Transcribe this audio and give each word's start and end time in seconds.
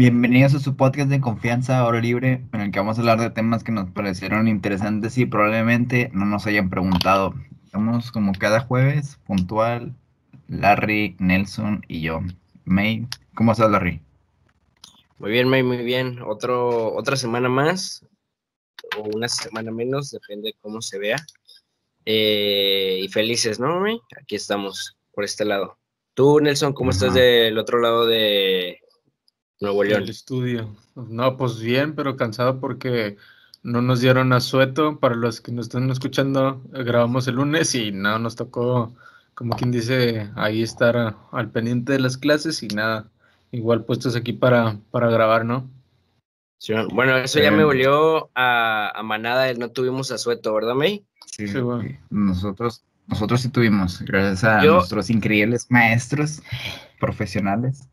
Bienvenidos 0.00 0.54
a 0.54 0.60
su 0.60 0.76
podcast 0.76 1.10
de 1.10 1.20
confianza 1.20 1.84
Hora 1.84 2.00
Libre, 2.00 2.42
en 2.54 2.60
el 2.62 2.70
que 2.70 2.78
vamos 2.78 2.96
a 2.96 3.02
hablar 3.02 3.20
de 3.20 3.28
temas 3.28 3.62
que 3.62 3.70
nos 3.70 3.90
parecieron 3.90 4.48
interesantes 4.48 5.18
y 5.18 5.26
probablemente 5.26 6.10
no 6.14 6.24
nos 6.24 6.46
hayan 6.46 6.70
preguntado. 6.70 7.34
Estamos 7.66 8.10
como 8.10 8.32
cada 8.32 8.60
jueves, 8.60 9.18
puntual, 9.26 9.94
Larry, 10.48 11.16
Nelson 11.18 11.84
y 11.86 12.00
yo. 12.00 12.20
May, 12.64 13.06
¿cómo 13.34 13.52
estás, 13.52 13.70
Larry? 13.70 14.00
Muy 15.18 15.32
bien, 15.32 15.48
May, 15.48 15.62
muy 15.62 15.84
bien. 15.84 16.22
Otro, 16.22 16.94
otra 16.94 17.16
semana 17.16 17.50
más, 17.50 18.02
o 18.96 19.02
una 19.14 19.28
semana 19.28 19.70
menos, 19.70 20.10
depende 20.12 20.48
de 20.48 20.54
cómo 20.62 20.80
se 20.80 20.98
vea. 20.98 21.16
Eh, 22.04 23.00
y 23.02 23.08
felices, 23.08 23.60
¿no? 23.60 23.84
Aquí 24.20 24.34
estamos, 24.34 24.96
por 25.12 25.24
este 25.24 25.44
lado. 25.44 25.78
Tú, 26.14 26.40
Nelson, 26.40 26.72
¿cómo 26.72 26.90
estás 26.90 27.14
del 27.14 27.56
otro 27.58 27.80
lado 27.80 28.06
de 28.06 28.78
Nuevo 29.60 29.84
León? 29.84 30.02
El 30.02 30.10
estudio. 30.10 30.76
No, 30.94 31.36
pues 31.36 31.60
bien, 31.60 31.94
pero 31.94 32.16
cansado 32.16 32.60
porque 32.60 33.16
no 33.62 33.80
nos 33.82 34.00
dieron 34.00 34.32
asueto. 34.32 34.98
Para 34.98 35.14
los 35.14 35.40
que 35.40 35.52
nos 35.52 35.66
están 35.66 35.90
escuchando, 35.90 36.62
grabamos 36.70 37.28
el 37.28 37.36
lunes 37.36 37.74
y 37.74 37.92
no 37.92 38.18
nos 38.18 38.36
tocó, 38.36 38.94
como 39.34 39.56
quien 39.56 39.70
dice, 39.70 40.30
ahí 40.36 40.62
estar 40.62 41.16
al 41.30 41.50
pendiente 41.50 41.92
de 41.92 42.00
las 42.00 42.18
clases 42.18 42.62
y 42.62 42.68
nada. 42.68 43.10
Igual 43.52 43.84
puestos 43.84 44.16
aquí 44.16 44.32
para, 44.32 44.78
para 44.90 45.10
grabar, 45.10 45.44
¿no? 45.44 45.70
Sí, 46.62 46.74
bueno, 46.92 47.16
eso 47.16 47.40
ya 47.40 47.50
me 47.50 47.64
volvió 47.64 48.30
a, 48.34 48.92
a 48.94 49.02
manada, 49.02 49.50
no 49.54 49.70
tuvimos 49.70 50.10
asueto, 50.12 50.52
¿verdad, 50.52 50.74
May? 50.74 51.02
Sí, 51.24 51.48
Sí, 51.48 51.58
nosotros, 52.10 52.84
nosotros 53.06 53.40
sí 53.40 53.48
tuvimos, 53.48 54.02
gracias 54.02 54.44
a 54.44 54.62
Yo- 54.62 54.74
nuestros 54.74 55.08
increíbles 55.08 55.66
maestros 55.70 56.42
profesionales. 56.98 57.88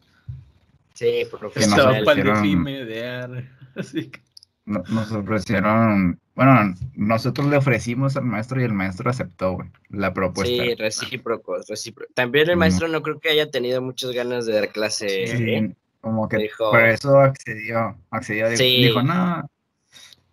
Sí, 0.96 1.06
Que 1.06 1.22
nos 1.32 1.40
profesional. 1.40 1.80
Estaba 1.80 2.04
para 2.06 2.22
el 2.22 2.28
ofrecieron- 2.30 2.42
defime 2.42 2.86
de 2.86 3.08
ar- 3.08 3.50
Así 3.76 4.10
que, 4.10 4.20
No- 4.66 4.84
Nos 4.90 5.14
ofrecieron, 5.14 6.20
bueno, 6.36 6.74
nosotros 6.94 7.48
le 7.48 7.56
ofrecimos 7.56 8.18
al 8.18 8.26
maestro 8.26 8.60
y 8.60 8.66
el 8.66 8.74
maestro 8.74 9.10
aceptó, 9.10 9.60
la 9.90 10.14
propuesta. 10.14 10.62
Sí, 10.62 10.76
recíprocos, 10.76 11.68
recíprocos. 11.70 12.14
También 12.14 12.50
el 12.50 12.58
maestro 12.58 12.90
no 12.90 13.02
creo 13.02 13.18
que 13.22 13.30
haya 13.30 13.50
tenido 13.50 13.82
muchas 13.82 14.12
ganas 14.12 14.46
de 14.46 14.54
dar 14.56 14.70
clase. 14.74 15.28
Sí, 15.28 15.44
¿eh? 15.52 15.76
Como 16.08 16.28
que 16.28 16.38
Dijo- 16.38 16.72
por 16.72 16.82
eso 16.86 17.20
accedió, 17.20 17.96
accedió, 18.10 18.46
dijo, 18.50 18.58
Sí. 18.58 18.84
dijo, 18.84 19.02
no, 19.04 19.50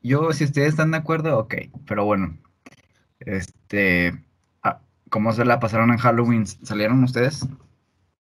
yo 0.03 0.33
si 0.33 0.45
ustedes 0.45 0.69
están 0.71 0.91
de 0.91 0.99
acuerdo, 0.99 1.39
ok, 1.39 1.55
pero 1.87 2.05
bueno, 2.05 2.37
este, 3.21 4.15
ah, 4.63 4.81
¿cómo 5.11 5.33
se 5.33 5.45
la 5.45 5.61
pasaron 5.61 5.91
en 5.91 5.99
Halloween? 5.99 6.47
¿Salieron 6.47 7.03
ustedes? 7.05 7.47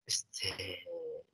Este, 0.06 0.80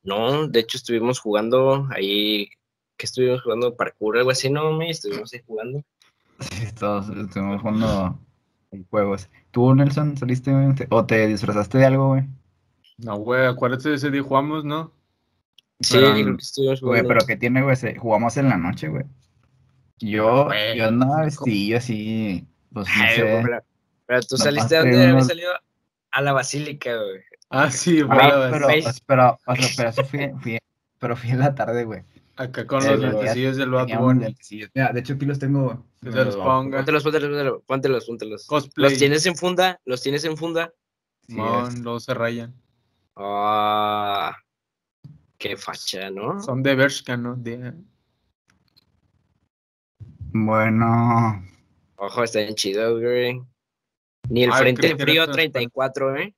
no, 0.03 0.47
de 0.47 0.59
hecho 0.59 0.77
estuvimos 0.77 1.19
jugando 1.19 1.87
ahí, 1.91 2.49
que 2.97 3.05
estuvimos 3.05 3.41
jugando 3.41 3.75
parkour, 3.75 4.17
algo 4.17 4.31
así, 4.31 4.49
¿no? 4.49 4.73
Me 4.73 4.89
estuvimos 4.89 5.33
ahí 5.33 5.41
jugando. 5.45 5.83
Sí, 6.39 6.67
todos 6.77 7.09
estuvimos 7.09 7.61
jugando 7.61 8.19
juegos. 8.89 9.29
¿Tú, 9.51 9.73
Nelson, 9.73 10.17
saliste 10.17 10.51
o 10.89 11.05
te 11.05 11.27
disfrazaste 11.27 11.77
de 11.77 11.85
algo, 11.85 12.09
güey? 12.09 12.23
no, 12.97 13.17
güey, 13.17 13.45
acuérdate 13.45 13.89
de 13.89 13.95
ese 13.95 14.09
día 14.09 14.23
jugamos, 14.23 14.63
¿no? 14.63 14.91
Sí, 15.81 15.93
Pero, 15.95 16.13
creo 16.13 16.37
que 16.37 16.41
estuvimos 16.43 16.81
Güey, 16.81 17.01
jugando. 17.01 17.07
pero 17.09 17.25
¿qué 17.27 17.35
tiene, 17.37 17.61
güey? 17.61 17.75
Jugamos 17.97 18.37
en 18.37 18.49
la 18.49 18.57
noche, 18.57 18.87
güey. 18.87 19.03
Yo, 19.99 20.45
Güey, 20.45 20.77
yo 20.77 20.87
andaba 20.87 21.23
vestidillo 21.23 21.77
así, 21.77 22.47
pues 22.73 22.87
no 22.87 23.03
Ay, 23.03 23.15
sé. 23.15 23.21
güey, 23.23 23.43
pero, 23.43 23.63
pero 24.05 24.21
tú 24.21 24.37
saliste 24.37 24.75
salido 25.23 25.51
a 26.11 26.21
la 26.21 26.33
basílica, 26.33 26.95
güey. 26.95 27.21
Ah, 27.49 27.69
sí, 27.71 28.01
Ah, 28.09 28.37
güey, 28.37 28.51
pero, 28.51 28.67
Face. 28.67 28.81
pues, 28.83 28.99
pero, 29.01 29.37
o 29.45 29.55
sea, 29.55 29.67
pero 29.77 29.89
eso 29.89 30.03
fui, 30.05 30.31
fui- 30.41 30.57
pero 30.99 31.15
fui 31.15 31.29
en 31.31 31.39
la 31.39 31.53
tarde, 31.55 31.83
güey. 31.85 32.01
acá 32.37 32.67
con 32.67 32.83
Eh, 32.83 32.91
los 32.91 32.99
lentecillos 32.99 33.55
del 33.55 33.69
Bad 33.69 33.85
Teníamos 33.85 34.05
Bunny. 34.13 34.25
lentecillos. 34.25 34.69
Mira, 34.73 34.91
de 34.91 34.99
hecho 34.99 35.13
aquí 35.13 35.25
los 35.25 35.39
tengo, 35.39 35.63
güey. 35.63 35.77
Que 36.03 36.11
se 36.11 36.25
los 36.25 36.35
ponga. 36.35 36.77
Póntelos, 36.79 37.03
póntelos, 37.03 37.29
póntelos, 37.29 37.61
póntelos, 37.65 38.05
póntelos. 38.05 38.45
Cosplay. 38.47 38.89
¿Los 38.89 38.99
tienes 38.99 39.25
en 39.25 39.35
funda? 39.37 39.79
¿Los 39.85 40.01
tienes 40.01 40.25
en 40.25 40.35
funda? 40.35 40.73
Sí, 41.21 41.33
Simón, 41.33 41.67
es- 41.69 41.79
luego 41.79 41.99
se 42.01 42.13
rayan. 42.13 42.53
Ah, 43.15 44.35
qué 45.37 45.55
facha, 45.57 46.09
¿no? 46.09 46.41
Son 46.41 46.61
de 46.63 46.75
Bershka, 46.75 47.17
¿no? 47.17 47.35
De- 47.35 47.73
Bueno, 50.33 51.43
Ojo, 51.97 52.23
están 52.23 52.53
chidos, 52.55 53.01
güey. 53.01 53.41
Ni 54.29 54.43
el 54.43 54.51
Ay, 54.51 54.59
Frente 54.59 54.95
Frío 54.97 55.23
transparente. 55.23 55.59
34, 55.59 56.15
¿eh? 56.17 56.35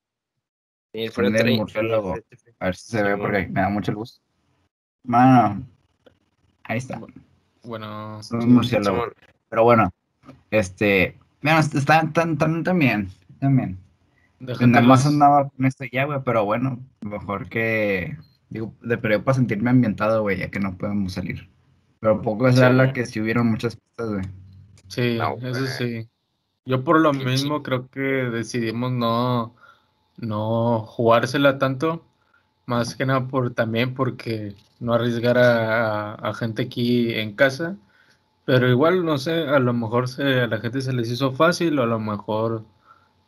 Ni 0.94 1.04
el 1.06 1.12
Frente 1.12 1.40
Frío. 1.42 1.58
murciélago. 1.58 2.16
a 2.60 2.66
ver 2.66 2.76
si 2.76 2.92
se 2.92 3.04
ve 3.04 3.18
porque 3.18 3.48
me 3.48 3.62
da 3.62 3.70
mucha 3.70 3.92
luz. 3.92 4.22
Mano, 5.04 5.66
ahí 6.64 6.78
está. 6.78 7.02
Bueno, 7.64 8.22
Son 8.24 8.44
un 8.44 8.54
murciélago. 8.54 9.08
Pero 9.50 9.64
bueno, 9.64 9.92
este, 10.52 11.18
bueno, 11.42 11.60
están 11.60 12.14
tan, 12.14 12.38
tan, 12.38 12.64
también, 12.64 13.10
también. 13.40 13.80
Nada 14.40 14.82
más 14.86 15.06
andaba 15.08 15.50
con 15.50 15.66
esto 15.66 15.86
ya, 15.92 16.06
güey, 16.06 16.20
pero 16.24 16.46
bueno, 16.46 16.80
mejor 17.02 17.50
que, 17.50 18.16
digo, 18.50 18.74
de 18.82 18.98
periodo 18.98 19.24
para 19.24 19.36
sentirme 19.36 19.70
ambientado, 19.70 20.22
güey, 20.22 20.38
ya 20.40 20.50
que 20.52 20.60
no 20.60 20.78
podemos 20.78 21.14
salir. 21.14 21.50
Pero 22.00 22.22
poco 22.22 22.48
es 22.48 22.56
Sí. 22.56 22.62
la 22.62 22.94
que 22.94 23.06
si 23.06 23.20
hubieron 23.22 23.48
muchas 23.50 23.76
pistas, 23.76 24.10
güey. 24.10 24.26
Sí, 24.88 25.18
No, 25.18 25.36
eso 25.42 25.68
sí. 25.68 26.10
Yo 26.66 26.84
por 26.84 27.00
lo 27.00 27.14
mismo 27.14 27.64
creo 27.64 27.90
que 27.90 28.00
decidimos 28.02 28.92
no, 28.92 29.56
no 30.18 30.82
jugársela 30.82 31.60
tanto, 31.60 32.06
más 32.68 32.96
que 32.96 33.06
nada 33.06 33.28
por 33.28 33.54
también 33.54 33.94
porque 33.96 34.56
no 34.80 34.94
arriesgar 34.94 35.38
a, 35.38 36.14
a- 36.14 36.30
a 36.32 36.34
gente 36.36 36.64
aquí 36.64 37.14
en 37.14 37.36
casa, 37.36 37.78
pero 38.46 38.70
igual 38.70 39.06
no 39.06 39.18
sé, 39.20 39.48
a 39.48 39.60
lo 39.60 39.74
mejor 39.74 40.08
se, 40.10 40.42
a 40.42 40.48
la 40.48 40.60
gente 40.60 40.82
se 40.82 40.94
les 40.94 41.10
hizo 41.12 41.34
fácil 41.34 41.80
o 41.80 41.84
a 41.84 41.88
lo 41.88 42.00
mejor 42.00 42.66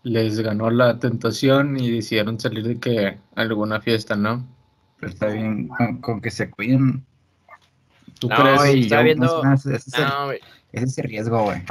les 0.03 0.40
ganó 0.41 0.69
la 0.72 1.00
tentación 1.00 1.79
y 1.79 1.91
decidieron 1.91 2.40
salir 2.40 2.66
de 2.68 2.79
que 2.79 3.19
alguna 3.35 3.81
fiesta, 3.81 4.16
¿no? 4.16 4.46
Pero 4.99 5.11
está 5.11 5.27
bien 5.27 5.67
con, 5.69 5.97
con 6.01 6.21
que 6.21 6.31
se 6.31 6.49
cuiden. 6.49 7.05
¿Tú 8.19 8.27
No, 8.27 8.35
crees? 8.35 8.75
y 8.75 8.89
yo, 8.89 9.03
viendo- 9.03 9.43
más 9.43 9.65
ese, 9.65 9.75
es 9.89 9.93
el, 9.97 10.03
No, 10.05 10.25
güey, 10.25 10.39
ese 10.73 10.85
es 10.85 10.97
el 10.97 11.03
riesgo, 11.05 11.43
güey. 11.43 11.61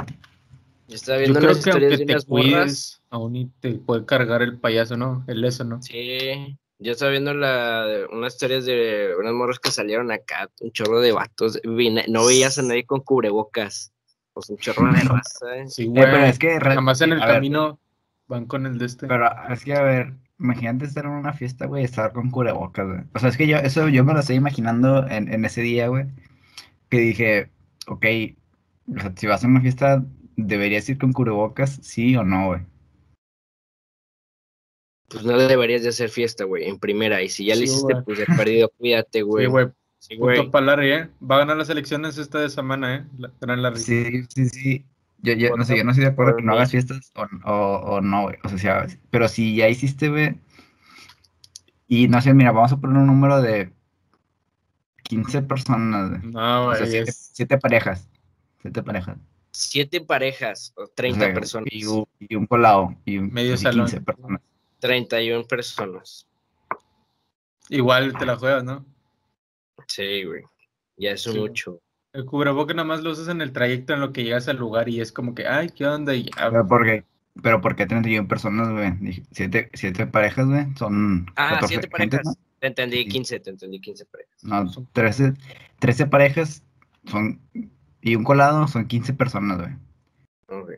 yo 0.87 0.95
estaba 0.95 1.17
Yo 1.19 1.21
viendo 1.21 1.39
creo 1.39 1.51
unas 1.51 1.63
que 1.63 1.69
historias 1.69 1.99
de 1.99 2.05
te 2.05 2.11
unas 2.13 2.27
morras. 2.27 2.45
cuides, 2.45 3.01
aún 3.11 3.35
y 3.35 3.45
te 3.59 3.71
puede 3.73 4.05
cargar 4.05 4.41
el 4.41 4.57
payaso, 4.57 4.97
¿no? 4.97 5.23
El 5.27 5.43
eso, 5.43 5.63
¿no? 5.63 5.81
Sí, 5.83 6.57
yo 6.79 6.91
estaba 6.93 7.11
viendo 7.11 7.33
la, 7.35 7.85
unas 8.11 8.33
historias 8.33 8.65
de 8.65 9.11
unas 9.19 9.33
morras 9.33 9.59
que 9.59 9.69
salieron 9.69 10.11
acá, 10.11 10.49
un 10.61 10.71
chorro 10.71 10.99
de 11.01 11.11
vatos. 11.11 11.59
vine- 11.63 12.05
no 12.07 12.25
veías 12.25 12.57
a 12.57 12.63
nadie 12.63 12.85
con 12.85 13.01
cubrebocas. 13.01 13.91
Pues 14.33 14.49
un 14.49 14.57
chorro 14.57 14.91
de 14.93 15.01
raza, 15.23 15.57
¿eh? 15.57 15.67
Sí, 15.67 15.83
Eh, 15.83 15.87
güey. 15.87 16.01
pero 16.03 16.17
es 16.23 16.39
que 16.39 16.59
re- 16.59 16.69
Nada 16.69 16.81
más 16.81 17.01
en 17.01 17.13
el 17.13 17.21
a 17.21 17.25
ver, 17.27 17.35
camino 17.35 17.79
van 18.27 18.45
con 18.45 18.65
el 18.65 18.77
de 18.79 18.85
este. 18.85 19.05
Pero 19.07 19.29
es 19.49 19.63
que, 19.63 19.73
a 19.75 19.81
ver, 19.83 20.13
imagínate 20.39 20.85
estar 20.85 21.05
en 21.05 21.11
una 21.11 21.33
fiesta, 21.33 21.65
güey, 21.67 21.83
estar 21.83 22.13
con 22.13 22.31
cubrebocas, 22.31 22.87
güey. 22.87 22.99
O 23.13 23.19
sea, 23.19 23.29
es 23.29 23.37
que 23.37 23.47
yo, 23.47 23.57
eso 23.57 23.89
yo 23.89 24.03
me 24.03 24.13
lo 24.13 24.19
estoy 24.19 24.35
imaginando 24.37 25.07
en, 25.07 25.31
en 25.31 25.45
ese 25.45 25.61
día, 25.61 25.87
güey. 25.87 26.05
Que 26.89 26.99
dije, 26.99 27.51
ok, 27.87 28.05
o 28.95 28.99
sea, 28.99 29.13
si 29.15 29.27
vas 29.27 29.43
a 29.43 29.47
una 29.47 29.61
fiesta, 29.61 30.03
¿deberías 30.35 30.87
ir 30.89 30.97
con 30.97 31.13
cubrebocas, 31.13 31.79
sí 31.83 32.15
o 32.15 32.23
no, 32.23 32.47
güey? 32.47 32.61
Pues 35.09 35.23
no 35.25 35.37
deberías 35.37 35.81
de 35.83 35.89
hacer 35.89 36.09
fiesta, 36.09 36.43
güey, 36.45 36.65
en 36.69 36.77
primera. 36.79 37.21
Y 37.21 37.29
si 37.29 37.45
ya 37.45 37.55
lo 37.55 37.59
Sí, 37.61 37.63
hiciste, 37.65 37.93
güey. 37.93 38.05
pues 38.05 38.19
de 38.19 38.25
perdido, 38.27 38.69
cuídate, 38.77 39.21
güey. 39.23 39.45
Sí, 39.45 39.51
güey. 39.51 39.67
Sí, 39.99 40.15
Punto 40.17 40.25
güey. 40.35 40.51
para 40.51 40.65
Larry, 40.67 40.91
¿eh? 40.91 41.09
Va 41.29 41.35
a 41.35 41.39
ganar 41.39 41.57
las 41.57 41.69
elecciones 41.69 42.17
esta 42.17 42.39
de 42.39 42.49
semana, 42.49 42.95
¿eh? 42.95 43.05
La- 43.17 43.31
gran 43.41 43.61
Larry. 43.61 43.79
Sí, 43.79 44.23
sí, 44.29 44.45
sí. 44.49 44.85
Yo, 45.21 45.33
yo, 45.33 45.55
no 45.57 45.65
sé, 45.65 45.77
yo 45.77 45.83
no 45.83 45.91
estoy 45.91 46.05
de 46.05 46.11
acuerdo 46.11 46.37
que 46.37 46.43
no 46.43 46.53
hagas 46.53 46.71
fiestas 46.71 47.11
o, 47.15 47.23
o, 47.51 47.77
o 47.95 48.01
no, 48.01 48.23
güey. 48.23 48.37
O 48.43 48.49
sea, 48.49 48.57
si 48.57 48.67
hagas- 48.67 48.97
pero 49.11 49.27
si 49.27 49.55
ya 49.55 49.67
hiciste, 49.67 50.09
güey, 50.09 50.39
y 51.87 52.07
no 52.07 52.21
sé, 52.21 52.33
mira, 52.33 52.51
vamos 52.51 52.71
a 52.71 52.77
poner 52.77 52.97
un 52.97 53.07
número 53.07 53.41
de 53.41 53.73
15 55.03 55.41
personas, 55.41 56.09
güey. 56.09 56.21
No, 56.31 56.67
O 56.67 56.71
sea, 56.75 56.79
güey. 56.85 56.91
siete, 56.91 57.09
es- 57.09 57.31
siete 57.33 57.57
parejas. 57.57 58.07
Siete 58.61 58.83
parejas. 58.83 59.17
Siete 59.51 60.01
parejas 60.01 60.73
o 60.77 60.83
O 60.83 60.87
30 60.87 61.25
sea, 61.25 61.33
personas. 61.33 61.67
Y 61.71 61.85
un, 61.85 62.05
y 62.19 62.35
un 62.35 62.45
colado. 62.45 62.95
Y 63.05 63.17
un, 63.17 63.31
Medio 63.33 63.55
así 63.55 63.63
salón. 63.63 63.87
15 63.87 64.01
personas. 64.01 64.41
31 64.79 65.43
personas. 65.45 66.27
Igual 67.69 68.17
te 68.17 68.25
la 68.25 68.35
juegas, 68.37 68.63
¿no? 68.63 68.85
Sí, 69.87 70.23
güey. 70.23 70.43
Ya 70.97 71.11
es 71.11 71.23
Sí. 71.23 71.37
mucho. 71.37 71.81
El 72.13 72.25
cubreboca 72.25 72.73
nada 72.73 72.87
más 72.87 73.01
lo 73.01 73.11
usas 73.11 73.27
en 73.27 73.41
el 73.41 73.51
trayecto 73.51 73.93
en 73.93 73.99
lo 73.99 74.11
que 74.13 74.23
llegas 74.23 74.47
al 74.47 74.57
lugar 74.57 74.89
y 74.89 74.99
es 74.99 75.11
como 75.11 75.35
que, 75.35 75.47
ay, 75.47 75.69
¿qué 75.69 75.85
onda? 75.85 76.15
Y 76.15 76.23
ya, 76.25 76.49
Pero 76.49 76.67
porque, 76.67 77.03
pero 77.43 77.61
¿por 77.61 77.75
qué 77.75 77.85
31 77.85 78.27
personas, 78.27 78.69
güey? 78.71 79.23
Siete, 79.31 79.69
siete 79.73 80.07
parejas, 80.07 80.47
güey. 80.47 80.65
Son 80.75 81.27
Ah, 81.35 81.49
14 81.61 81.67
siete 81.67 81.87
parejas. 81.87 82.37
Te 82.59 82.67
entendí 82.67 83.03
Sí. 83.03 83.09
15, 83.09 83.39
te 83.39 83.49
entendí 83.51 83.79
15 83.79 84.05
parejas. 84.05 84.43
¿no? 84.43 84.63
No, 84.63 84.87
13, 84.93 85.33
13 85.79 86.05
parejas 86.07 86.63
son 87.05 87.39
y 88.01 88.15
un 88.15 88.23
colado 88.23 88.67
son 88.67 88.87
15 88.87 89.13
personas, 89.13 89.57
güey. 89.59 89.73
Ok. 90.47 90.71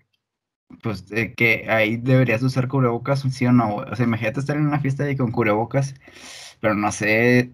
pues 0.83 1.05
eh, 1.11 1.33
que 1.35 1.65
ahí 1.69 1.97
deberías 1.97 2.41
usar 2.43 2.67
cubrebocas, 2.67 3.21
sí 3.21 3.45
o 3.45 3.51
no, 3.51 3.73
güey. 3.73 3.89
O 3.91 3.95
sea, 3.95 4.05
imagínate 4.05 4.39
estar 4.39 4.57
en 4.57 4.67
una 4.67 4.79
fiesta 4.79 5.03
ahí 5.05 5.15
con 5.15 5.31
cubrebocas, 5.31 5.95
pero 6.59 6.75
no 6.75 6.91
sé, 6.91 7.51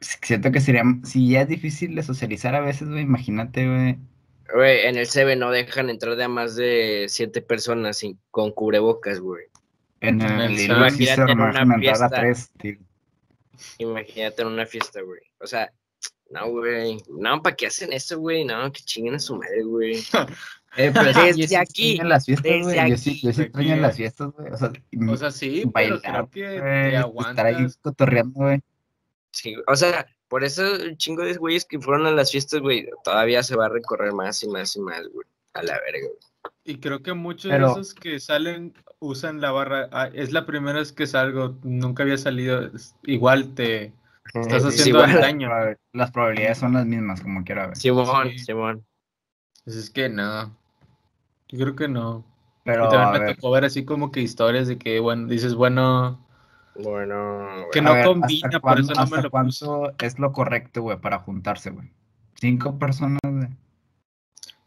siento 0.00 0.50
que 0.52 0.60
sería, 0.60 0.82
si 1.04 1.30
ya 1.30 1.42
es 1.42 1.48
difícil 1.48 1.94
de 1.94 2.02
socializar 2.02 2.54
a 2.54 2.60
veces, 2.60 2.88
güey, 2.88 3.02
imagínate, 3.02 3.66
güey. 3.68 3.98
Güey, 4.52 4.86
en 4.86 4.96
el 4.96 5.06
CB 5.06 5.36
no 5.36 5.50
dejan 5.50 5.90
entrar 5.90 6.16
de 6.16 6.24
a 6.24 6.28
más 6.28 6.56
de 6.56 7.06
siete 7.08 7.40
personas 7.42 7.98
sin, 7.98 8.18
con 8.30 8.50
cubrebocas, 8.52 9.20
güey. 9.20 9.44
En 10.00 10.20
En 10.20 10.22
el, 10.22 10.58
el 10.58 10.70
el. 10.70 10.90
Fister 10.90 11.28
Imagínate 11.28 11.32
en 11.32 11.38
no 11.38 11.44
una 11.44 11.52
dejan 11.52 11.72
entrar 11.72 12.02
a 12.02 12.08
fiesta. 12.08 12.10
tres, 12.10 12.50
tío. 12.58 12.78
Imagínate 13.78 14.42
en 14.42 14.48
una 14.48 14.66
fiesta, 14.66 15.00
güey. 15.02 15.20
O 15.38 15.46
sea, 15.46 15.72
no, 16.30 16.50
güey. 16.50 16.98
No, 17.08 17.42
¿para 17.42 17.54
qué 17.54 17.66
hacen 17.66 17.92
eso, 17.92 18.18
güey? 18.18 18.44
No, 18.44 18.72
que 18.72 18.80
chinguen 18.82 19.14
a 19.14 19.18
su 19.18 19.36
madre, 19.36 19.62
güey. 19.62 20.02
Eh, 20.76 20.92
pero 20.94 21.12
Desde 21.12 21.36
yo 21.36 21.48
sí 21.48 21.54
aquí, 21.56 21.96
las 21.98 22.26
fiestas, 22.26 22.44
desde 22.44 22.62
güey. 22.62 22.90
Yo 22.90 22.96
sí, 22.96 23.20
yo 23.20 23.32
sí 23.32 23.42
extraño 23.42 23.70
güey. 23.70 23.80
las 23.80 23.96
fiestas, 23.96 24.28
güey. 24.30 24.52
O 24.52 24.56
sea, 24.56 24.72
O 25.08 25.16
sea, 25.16 25.30
sí, 25.32 25.62
pero 25.74 26.00
bailar, 26.00 26.28
creo 26.28 26.30
que 26.30 26.60
güey, 26.60 26.90
te 26.92 27.30
estar 27.30 27.46
ahí 27.46 27.66
cotorreando, 27.82 28.38
güey. 28.38 28.60
Sí, 29.32 29.54
o 29.66 29.76
sea, 29.76 30.06
por 30.28 30.44
eso 30.44 30.64
el 30.76 30.96
chingo 30.96 31.22
de 31.22 31.34
güeyes 31.36 31.64
que 31.64 31.78
fueron 31.80 32.06
a 32.06 32.10
las 32.10 32.30
fiestas, 32.32 32.60
güey, 32.60 32.88
todavía 33.04 33.42
se 33.42 33.56
va 33.56 33.66
a 33.66 33.70
recorrer 33.70 34.12
más 34.12 34.42
y 34.42 34.48
más 34.48 34.74
y 34.76 34.80
más, 34.80 35.02
güey. 35.12 35.26
A 35.54 35.62
la 35.62 35.74
verga, 35.80 36.06
güey. 36.06 36.18
Y 36.64 36.78
creo 36.78 37.02
que 37.02 37.12
muchos 37.14 37.50
Pero- 37.50 37.66
de 37.66 37.72
esos 37.80 37.94
que 37.94 38.20
salen 38.20 38.74
usan 39.00 39.40
la 39.40 39.50
barra. 39.50 39.88
ah, 39.92 40.08
es 40.12 40.32
la 40.32 40.46
primera 40.46 40.78
vez 40.78 40.92
que 40.92 41.06
salgo, 41.06 41.56
nunca 41.62 42.02
había 42.02 42.18
salido. 42.18 42.62
es- 42.74 42.94
Igual 43.04 43.54
te 43.54 43.92
estás 44.34 44.62
Sí, 44.62 44.68
haciendo 44.68 45.04
igual. 45.04 45.20
daño. 45.20 45.48
Las 45.92 46.10
probabilidades 46.12 46.58
son 46.58 46.74
las 46.74 46.86
mismas, 46.86 47.20
como 47.20 47.42
quiera, 47.44 47.64
güey. 47.66 47.76
Simón, 47.76 48.30
Sí. 48.30 48.38
Simón. 48.40 48.84
Pues 49.64 49.76
es 49.76 49.90
que 49.90 50.08
no. 50.08 50.56
Yo 51.48 51.58
creo 51.58 51.76
que 51.76 51.88
no. 51.88 52.24
Pero, 52.64 52.86
y 52.86 52.90
también 52.90 53.08
a 53.08 53.12
me 53.12 53.18
ver, 53.20 53.36
tocó 53.36 53.50
ver 53.50 53.64
así 53.64 53.84
como 53.84 54.12
que 54.12 54.20
historias 54.20 54.68
de 54.68 54.78
que, 54.78 55.00
bueno, 55.00 55.26
dices, 55.26 55.54
bueno, 55.54 56.24
Bueno, 56.74 57.66
Que 57.72 57.82
no 57.82 57.94
ver, 57.94 58.06
combina, 58.06 58.48
¿hasta 58.48 58.60
por 58.60 58.78
eso 58.80 58.94
no 58.94 59.06
me 59.06 59.22
lo 59.22 59.30
cuánto 59.30 59.92
es 59.98 60.18
lo 60.18 60.32
correcto, 60.32 60.82
güey, 60.82 60.98
para 61.00 61.18
juntarse, 61.18 61.70
güey? 61.70 61.90
Cinco 62.34 62.78
personas, 62.78 63.18
güey. 63.22 63.48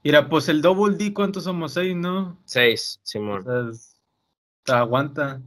mira, 0.03 0.29
pues 0.29 0.49
el 0.49 0.61
double 0.61 0.95
D, 0.97 1.13
¿cuántos 1.13 1.45
somos? 1.45 1.73
Seis, 1.73 1.95
¿no? 1.95 2.37
Seis, 2.45 2.99
O 3.01 3.05
Simón. 3.05 3.43
sea, 3.43 3.71
te 4.63 4.71
aguanta. 4.73 5.41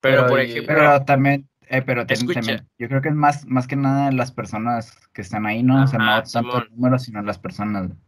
Pero, 0.00 0.16
pero 0.22 0.26
por 0.28 0.40
ejemplo, 0.40 0.74
Pero 0.74 1.04
también, 1.04 1.48
eh, 1.68 1.82
pero 1.82 2.06
también, 2.06 2.68
yo 2.78 2.88
creo 2.88 3.00
que 3.02 3.08
es 3.10 3.14
más, 3.14 3.46
más 3.46 3.66
que 3.68 3.76
nada 3.76 4.10
las 4.10 4.32
personas 4.32 4.96
que 5.12 5.22
están 5.22 5.46
ahí, 5.46 5.62
¿no? 5.62 5.84
o 5.84 5.86
sea, 5.86 6.00
Ajá, 6.00 6.16
no 6.22 6.22
tanto 6.22 6.58
el 6.64 6.70
número, 6.74 6.98
sino 6.98 7.22
las 7.22 7.38
personas. 7.38 7.88
güey. 7.88 7.98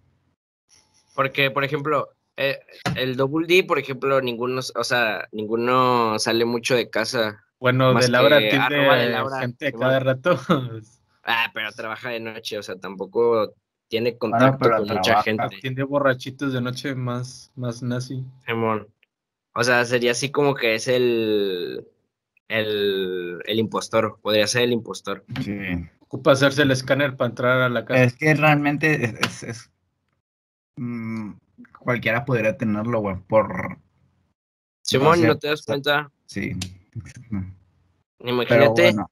porque, 1.15 1.51
por 1.53 1.63
ejemplo, 1.63 2.09
eh, 2.37 2.59
el 2.97 3.17
double 3.17 3.47
D, 3.47 3.63
por 3.63 3.79
ejemplo, 3.79 4.21
ninguno, 4.21 4.61
o 4.75 4.85
sea, 4.85 5.29
ninguno 5.31 6.19
sale 6.19 6.45
mucho 6.45 6.75
de 6.75 6.91
casa. 6.91 7.44
Bueno, 7.61 7.95
Más 7.95 8.07
de 8.07 8.11
Laura 8.13 8.39
que 8.39 8.49
tiene 8.51 9.09
Laura, 9.11 9.41
gente 9.41 9.67
a 9.67 9.71
Simón. 9.71 9.81
cada 9.81 10.01
rato. 10.01 10.39
Ah, 11.27 11.51
pero 11.55 11.73
trabaja 11.73 12.11
de 12.11 12.21
noche, 12.21 12.59
o 12.59 12.63
sea, 12.63 12.77
tampoco 12.77 13.55
tiene 13.89 14.11
Bueno, 14.11 14.19
contacto 14.19 14.59
pero 14.59 14.77
con 14.77 14.89
mucha 14.89 15.23
gente. 15.23 15.49
Tiene 15.63 15.83
borrachitos 15.83 16.53
de 16.53 16.61
noche 16.61 16.95
más, 16.95 17.51
más 17.57 17.83
nazi. 17.83 18.23
Simón. 18.47 18.89
O 19.55 19.65
sea, 19.65 19.87
sería 19.87 20.11
así 20.11 20.31
como 20.31 20.55
que 20.55 20.75
es 20.75 20.87
el, 20.87 21.87
el, 22.49 23.39
el 23.47 23.59
impostor, 23.59 24.19
podría 24.21 24.47
ser 24.47 24.65
el 24.65 24.73
impostor. 24.73 25.25
Sí. 25.43 25.57
Ocupa 26.01 26.33
hacerse 26.33 26.61
el 26.61 26.73
escáner 26.73 27.17
para 27.17 27.31
entrar 27.31 27.61
a 27.63 27.71
la 27.71 27.87
casa. 27.87 28.05
Es 28.05 28.15
que 28.17 28.35
realmente 28.35 29.03
es, 29.03 29.15
es- 29.15 29.43
es- 29.45 29.71
mm, 30.77 31.33
cualquiera 31.79 32.27
podría 32.27 32.59
tenerlo, 32.59 33.01
güey, 33.01 33.17
por, 33.27 33.79
Simón, 34.83 35.21
sé, 35.21 35.27
¿no 35.27 35.39
te 35.39 35.49
das 35.49 35.63
cuenta? 35.63 36.11
sí. 36.27 36.53
Imagínate, 38.21 38.83
bueno, 38.83 39.11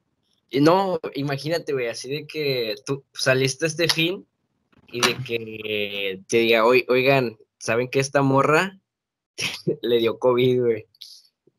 y 0.50 0.60
no, 0.60 1.00
imagínate, 1.14 1.72
güey, 1.72 1.88
así 1.88 2.10
de 2.10 2.26
que 2.26 2.74
tú 2.86 3.04
saliste 3.12 3.66
este 3.66 3.88
fin 3.88 4.26
y 4.88 5.00
de 5.00 5.16
que 5.24 6.20
te 6.28 6.38
diga, 6.38 6.64
"Oi- 6.64 6.86
oigan, 6.88 7.36
¿saben 7.58 7.88
que 7.88 8.00
esta 8.00 8.22
morra 8.22 8.78
le 9.82 9.98
dio 9.98 10.18
COVID, 10.18 10.60
güey? 10.60 10.86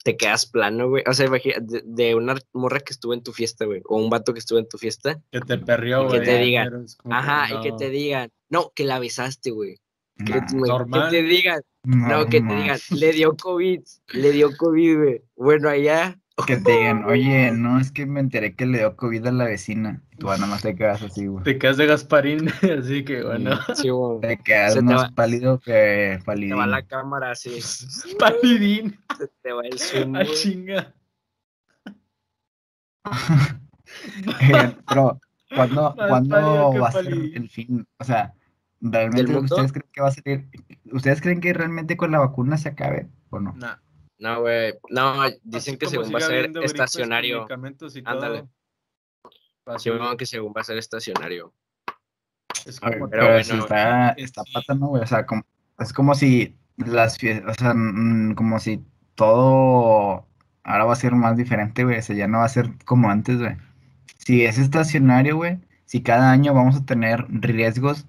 Te 0.04 0.18
quedas 0.18 0.46
plano, 0.46 0.90
güey. 0.90 1.04
O 1.08 1.14
sea, 1.14 1.28
imagínate, 1.28 1.62
de, 1.66 1.82
de 1.86 2.16
una 2.16 2.36
morra 2.52 2.82
que 2.82 2.92
estuvo 2.92 3.14
en 3.14 3.24
tu 3.24 3.32
fiesta, 3.32 3.66
güey, 3.66 3.82
o 3.86 3.98
un 3.98 4.10
vato 4.10 4.34
que 4.34 4.40
estuvo 4.40 4.60
en 4.60 4.68
tu 4.68 4.78
fiesta. 4.78 5.22
Que 5.32 5.40
te 5.40 5.58
perrió, 5.58 6.04
Y 6.04 6.12
que 6.12 6.18
güey. 6.18 6.26
te 6.26 6.38
digan, 6.40 6.86
Ajá, 7.10 7.56
y 7.56 7.62
que 7.62 7.70
no. 7.70 7.78
te 7.78 7.90
digan, 7.90 8.32
no, 8.50 8.72
que 8.76 8.84
la 8.84 9.00
besaste, 9.00 9.52
güey. 9.52 9.78
Que, 10.18 10.34
nah, 10.36 10.46
te- 10.46 10.58
güey, 10.58 10.70
normal. 10.72 11.10
que 11.10 11.18
te 11.18 11.24
digan, 11.24 11.62
no, 11.86 12.26
que 12.28 12.42
te 12.42 12.56
digan, 12.56 12.80
le 12.92 13.12
dio 13.14 13.36
COVID, 13.36 13.82
le 14.14 14.32
dio 14.32 14.56
COVID, 14.56 14.98
güey. 14.98 15.22
Bueno, 15.36 15.70
allá, 15.70 16.20
Que 16.48 16.58
te 16.58 16.72
digan, 16.72 17.06
oye, 17.06 17.52
no, 17.52 17.80
es 17.80 17.92
que 17.92 18.06
me 18.06 18.20
enteré 18.20 18.56
que 18.56 18.66
le 18.66 18.78
dio 18.80 18.96
COVID 18.96 19.26
a 19.28 19.32
la 19.32 19.46
vecina. 19.46 20.02
Tú 20.20 20.28
nada 20.28 20.46
más 20.46 20.62
te 20.62 20.76
quedas 20.76 21.02
así, 21.02 21.26
güey. 21.26 21.44
Te 21.44 21.58
quedas 21.58 21.78
de 21.78 21.88
Gasparín, 21.88 22.48
así 22.80 23.04
que 23.04 23.24
bueno. 23.24 23.60
sí, 23.76 23.90
güey, 23.90 24.20
Te 24.22 24.38
quedas 24.38 24.74
Se 24.74 24.80
te 24.80 24.86
más 24.86 25.04
va- 25.06 25.12
pálido 25.16 25.60
que 25.60 26.18
te 26.20 26.24
palidín. 26.24 26.58
va 26.58 26.68
la 26.68 26.84
cámara 26.86 27.32
así, 27.32 27.60
Palidín, 28.20 28.98
se 29.18 29.28
te 29.42 29.52
va 29.52 29.62
el 29.64 29.80
zoom, 29.80 30.16
a 30.16 30.26
chinga. 30.26 30.94
Eh, 34.42 34.76
Pero, 34.88 35.20
¿cuándo, 35.56 35.96
¿cuándo 35.96 36.74
va 36.80 36.88
a 36.88 36.92
ser 36.92 37.08
el 37.14 37.50
fin? 37.50 37.86
O 38.00 38.04
sea, 38.04 38.34
¿realmente 38.84 39.36
ustedes 39.36 39.72
creen 39.72 39.90
que 39.92 40.02
va 40.02 40.08
a 40.10 40.12
salir? 40.12 40.48
¿Ustedes 40.92 41.22
creen 41.22 41.42
que 41.42 41.54
realmente 41.54 41.98
con 41.98 42.12
la 42.12 42.20
vacuna 42.20 42.58
se 42.58 42.70
acabe 42.70 43.08
o 43.30 43.40
no? 43.40 43.54
Nah. 43.54 43.78
No, 44.20 44.42
güey, 44.42 44.74
no, 44.90 45.24
dicen 45.44 45.76
Así 45.76 45.78
que 45.78 45.88
según 45.88 46.14
va 46.14 46.20
a 46.20 46.22
ser 46.22 46.50
estacionario. 46.64 47.46
Ándale. 48.06 48.46
Según 49.78 50.18
que 50.18 50.26
según 50.26 50.54
va 50.56 50.62
a 50.62 50.64
ser 50.64 50.78
estacionario. 50.78 51.54
Es 52.66 52.80
ver, 52.80 53.00
como 53.00 53.10
pero 53.10 53.26
bueno, 53.26 53.44
si 53.44 53.58
está, 53.58 54.10
está 54.12 54.44
sí. 54.44 54.54
pata, 54.54 54.76
¿no, 54.76 54.88
güey? 54.88 55.04
O 55.04 55.08
sea, 55.08 55.26
como- 55.26 55.46
es 55.80 55.92
como 55.92 56.16
si 56.16 56.56
las 56.78 57.18
fiestas, 57.18 57.58
o 57.58 57.60
sea, 57.60 57.74
mm, 57.74 58.36
como 58.36 58.60
si 58.60 58.82
todo 59.16 60.26
ahora 60.64 60.86
va 60.86 60.94
a 60.94 60.98
ser 60.98 61.14
más 61.14 61.36
diferente, 61.36 61.84
güey. 61.84 61.98
O 61.98 62.02
sea, 62.02 62.16
ya 62.16 62.28
no 62.28 62.40
va 62.40 62.46
a 62.46 62.50
ser 62.50 62.70
como 62.86 63.10
antes, 63.10 63.40
güey. 63.40 63.58
Si 64.20 64.46
es 64.46 64.58
estacionario, 64.58 65.36
güey, 65.36 65.60
si 65.86 66.02
cada 66.02 66.32
año 66.32 66.54
vamos 66.54 66.78
a 66.78 66.86
tener 66.86 67.26
riesgos. 67.30 68.08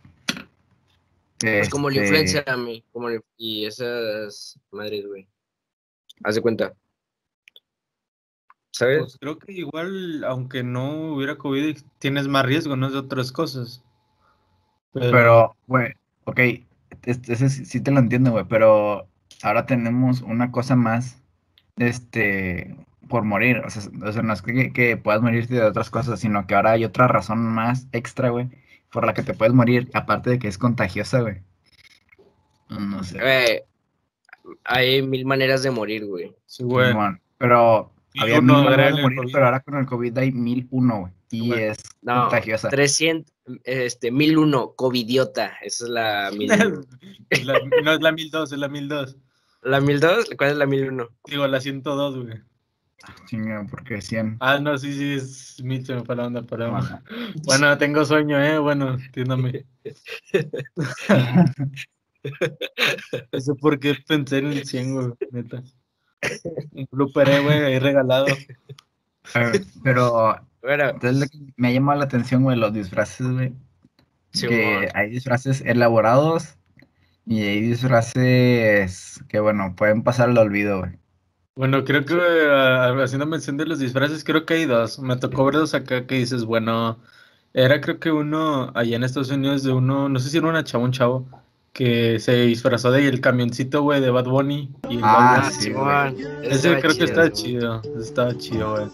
Es 1.47 1.69
como 1.69 1.91
la 1.91 2.03
este, 2.03 2.07
influenza 2.19 2.53
a 2.53 2.57
mí, 2.57 2.85
como 2.93 3.09
la- 3.11 3.21
y 3.37 3.65
esas 3.67 4.59
madres, 4.71 5.07
güey. 5.07 5.29
Haz 6.23 6.35
de 6.37 6.41
cuenta. 6.43 6.75
¿Sabes? 8.73 8.99
Pues 8.99 9.19
creo 9.21 9.39
que 9.39 9.53
igual, 9.53 10.25
aunque 10.25 10.63
no 10.65 11.15
hubiera 11.15 11.37
COVID, 11.39 11.79
tienes 11.99 12.27
más 12.27 12.45
riesgo, 12.45 12.77
¿no? 12.77 12.91
De 12.91 12.99
otras 12.99 13.31
cosas. 13.31 13.85
Pero, 14.93 15.57
güey, 15.67 15.93
ok, 16.25 16.41
es- 17.03 17.29
ese 17.29 17.49
sí 17.51 17.65
sí 17.65 17.81
te 17.81 17.91
lo 17.91 17.99
entiendo, 18.01 18.31
güey, 18.33 18.45
pero 18.49 19.09
ahora 19.43 19.67
tenemos 19.67 20.23
una 20.23 20.51
cosa 20.51 20.77
más, 20.77 21.23
este, 21.77 22.77
por 23.09 23.25
morir, 23.25 23.59
o 23.59 23.71
sea, 23.71 23.83
o 24.03 24.13
sea, 24.13 24.23
no 24.23 24.33
es 24.33 24.43
que, 24.43 24.73
que 24.73 24.97
puedas 24.97 25.21
morirte 25.23 25.55
de 25.55 25.63
otras 25.65 25.91
cosas, 25.91 26.21
sino 26.21 26.47
que 26.47 26.55
ahora 26.55 26.73
hay 26.73 26.85
otra 26.85 27.07
razón 27.09 27.41
más 27.45 27.87
extra, 27.93 28.31
güey, 28.31 28.49
por 28.95 29.05
la 29.05 29.13
que 29.13 29.23
te 29.23 29.35
puedes 29.35 29.53
morir, 29.53 29.91
aparte 29.93 30.31
de 30.31 30.39
que 30.39 30.49
es 30.49 30.57
contagiosa, 30.57 31.21
güey. 31.21 31.43
No 32.71 33.03
sé. 33.05 33.19
Güey, 33.21 33.63
hay 34.65 35.03
mil 35.03 35.27
maneras 35.27 35.63
de 35.63 35.71
morir, 35.71 36.07
güey. 36.07 36.33
sí, 36.47 36.63
güey. 36.65 36.89
Simón, 36.89 37.21
pero 37.39 37.93
Mil 38.15 38.23
había 38.23 38.39
uno, 38.39 38.55
mil 38.55 38.65
maneras 38.71 38.97
de 38.97 39.03
morir, 39.03 39.19
COVID. 39.19 39.33
pero 39.33 39.45
ahora 39.47 39.61
con 39.61 39.77
el 39.77 39.87
COVID 39.87 40.19
hay 40.19 40.33
mil 40.33 40.69
uno, 40.71 41.01
güey, 41.01 41.13
y 41.31 41.49
Güey. 41.49 41.63
es 41.65 41.79
No, 42.03 42.23
contagiosa. 42.23 42.69
300, 42.71 43.33
este, 43.65 44.11
1001, 44.11 44.73
covidiota. 44.77 45.53
Esa 45.63 45.85
es 45.85 45.91
la 45.91 46.31
1001. 46.33 46.81
La- 47.45 47.59
no 47.83 47.93
es 47.93 48.01
la 48.01 48.13
1002, 48.13 48.53
es 48.53 48.59
la 48.59 48.69
1002. 48.69 49.17
¿La 49.63 49.81
1002? 49.81 50.31
¿Cuál 50.39 50.51
es 50.51 50.57
la 50.57 50.67
1001? 50.67 51.09
Digo, 51.27 51.47
la 51.49 51.61
102, 51.61 52.23
güey. 52.25 52.39
Chinga, 53.27 53.67
porque 53.71 54.01
100. 54.01 54.39
Ah, 54.41 54.59
no, 54.59 54.79
sí, 54.79 54.93
sí, 54.93 55.15
es 55.15 55.63
mil, 55.63 55.85
se 55.85 55.95
me 55.95 56.05
fue 56.05 56.17
la 56.17 56.27
onda, 56.27 56.43
pero... 56.43 56.77
Bueno, 57.45 57.77
tengo 57.79 58.05
sueño, 58.05 58.43
¿eh? 58.43 58.59
Bueno, 58.59 58.95
entiéndame. 58.95 59.67
No 63.33 63.39
sé 63.39 63.55
por 63.57 63.79
qué 63.79 63.95
pensé 64.09 64.39
en 64.39 64.47
el 64.47 64.65
100, 64.65 64.95
güey, 64.95 65.13
neta. 65.31 65.63
Un 66.73 66.89
blooper, 66.91 67.29
eh, 67.29 67.41
güey, 67.41 67.65
ahí 67.65 67.79
regalado. 67.79 68.25
Pero 69.83 70.41
Bueno, 70.63 70.89
Entonces 70.89 71.21
lo 71.21 71.27
que 71.27 71.53
me 71.57 71.69
ha 71.69 71.73
llamado 71.73 71.99
la 71.99 72.07
atención, 72.07 72.43
güey, 72.43 72.57
los 72.57 72.73
disfraces, 72.73 73.27
güey. 73.27 73.53
Sí, 74.33 74.49
que 74.49 74.89
hay 74.95 75.11
disfraces 75.11 75.61
elaborados 75.61 76.57
y 77.27 77.43
hay 77.43 77.61
disfraces 77.61 79.23
que, 79.29 79.39
bueno, 79.39 79.75
pueden 79.77 80.03
pasar 80.03 80.31
al 80.31 80.39
olvido, 80.39 80.81
güey. 80.81 80.93
Bueno, 81.57 81.85
creo 81.85 82.05
que 82.05 82.15
ah, 82.51 82.95
haciendo 83.03 83.27
mención 83.27 83.57
de 83.57 83.67
los 83.67 83.79
disfraces, 83.79 84.25
creo 84.25 84.45
que 84.45 84.55
hay 84.55 84.65
dos. 84.65 84.99
Me 84.99 85.17
tocó 85.17 85.45
ver 85.45 85.55
dos 85.55 85.73
acá 85.75 86.05
que 86.07 86.17
dices, 86.17 86.45
bueno, 86.45 86.99
era 87.53 87.81
creo 87.81 88.01
que 88.01 88.11
uno 88.11 88.73
allá 88.75 88.97
en 88.97 89.05
Estados 89.05 89.31
Unidos 89.31 89.63
de 89.63 89.73
uno, 89.73 90.09
no 90.09 90.19
sé 90.19 90.31
si 90.31 90.39
era 90.39 90.49
una 90.49 90.65
chava, 90.65 90.83
un 90.83 90.91
chavo, 90.91 91.27
que 91.73 92.19
se 92.19 92.35
disfrazó 92.47 92.91
de 92.91 93.07
el 93.07 93.21
camioncito, 93.21 93.83
güey, 93.83 94.01
de 94.01 94.11
Bad 94.11 94.25
Bunny. 94.25 94.69
Y 94.91 94.97
el 94.97 95.01
Ah, 95.05 95.37
Bad 95.37 95.43
Bunny. 95.43 95.55
sí, 95.55 95.61
Simón. 95.63 96.17
Ese 96.43 96.79
creo 96.81 96.97
que 96.97 97.07
Simón. 97.07 97.33
chido. 97.33 97.83
Estaba 98.01 98.37
chido, 98.37 98.71
güey. 98.73 98.87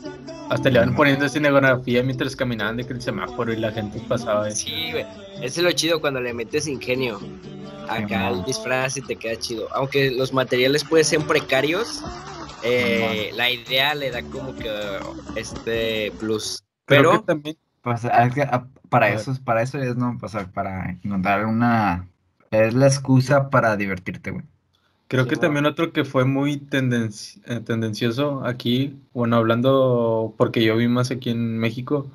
Hasta 0.50 0.69
le 0.69 0.81
van 0.81 0.95
poniendo 0.95 1.25
escenografía 1.25 2.02
mientras 2.02 2.37
caminaban 2.37 2.76
de 2.76 2.85
que 2.85 2.93
el 2.93 3.00
semáforo 3.00 3.52
y 3.55 3.57
la 3.57 3.73
gente 3.73 4.00
pasaba. 4.07 4.40
güey. 4.40 4.52
Sí, 4.52 4.90
güey. 4.93 5.07
Ese 5.37 5.61
es 5.61 5.62
lo 5.62 5.73
chido 5.73 6.00
cuando 6.02 6.21
le 6.21 6.35
metes 6.35 6.67
ingenio. 6.67 7.21
Acá 7.88 8.29
el 8.29 8.45
disfraz 8.45 8.99
y 8.99 9.00
te 9.02 9.17
queda 9.17 9.37
chido. 9.37 9.67
Aunque 9.75 10.11
los 10.11 10.33
materiales 10.33 10.85
pueden 10.85 11.05
ser 11.07 11.21
precarios, 11.21 12.02
eh, 12.62 13.31
la 13.35 13.50
idea 13.50 13.95
le 13.95 14.11
da 14.11 14.23
como 14.23 14.55
que 14.55 14.71
este 15.37 16.12
plus. 16.19 16.62
Creo 16.87 17.02
Pero 17.02 17.11
que 17.11 17.19
también. 17.26 17.57
Pues, 17.83 18.05
es 18.05 18.35
que, 18.35 18.43
ah, 18.43 18.69
para 18.88 19.09
eso, 19.11 19.33
para 19.45 19.62
eso 19.62 19.79
es, 19.79 19.97
¿no? 19.97 20.17
Pues, 20.19 20.35
ah, 20.35 20.50
para 20.52 20.90
encontrar 20.90 21.47
una... 21.47 22.09
Es 22.50 22.75
la 22.75 22.87
excusa 22.87 23.49
para 23.50 23.76
divertirte, 23.76 24.31
güey. 24.33 24.45
Creo 25.09 25.25
Sí, 25.25 25.29
que 25.29 25.37
bueno. 25.37 25.43
también 25.49 25.67
otro 25.67 25.93
que 25.93 26.05
fue 26.05 26.25
muy 26.25 26.57
tendenci- 26.59 27.40
eh, 27.47 27.61
tendencioso 27.61 28.45
aquí, 28.47 28.97
bueno, 29.12 29.37
hablando 29.37 30.35
porque 30.38 30.62
yo 30.64 30.76
vi 30.76 30.88
más 30.88 31.11
aquí 31.11 31.31
en 31.31 31.59
México, 31.59 32.11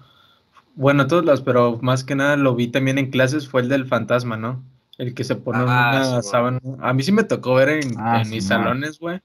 bueno, 0.76 1.04
a 1.04 1.08
todos 1.08 1.26
lados, 1.26 1.42
pero 1.42 1.80
más 1.82 2.04
que 2.04 2.16
nada 2.16 2.38
lo 2.38 2.56
vi 2.56 2.68
también 2.70 2.98
en 2.98 3.12
clases, 3.12 3.48
fue 3.50 3.62
el 3.62 3.70
del 3.70 3.86
fantasma, 3.88 4.38
¿no? 4.38 4.64
El 4.98 5.14
que 5.14 5.24
se 5.24 5.36
pone 5.36 5.64
Ah, 5.64 5.92
una 5.92 6.04
sí, 6.04 6.22
bueno. 6.22 6.32
sábana. 6.32 6.60
A 6.82 6.94
mí 6.94 7.04
sí 7.04 7.12
me 7.12 7.24
tocó 7.24 7.56
ver 7.56 7.70
en, 7.70 7.98
Ah, 8.00 8.22
en 8.22 8.30
mis 8.30 8.46
salones, 8.48 9.00
güey, 9.00 9.22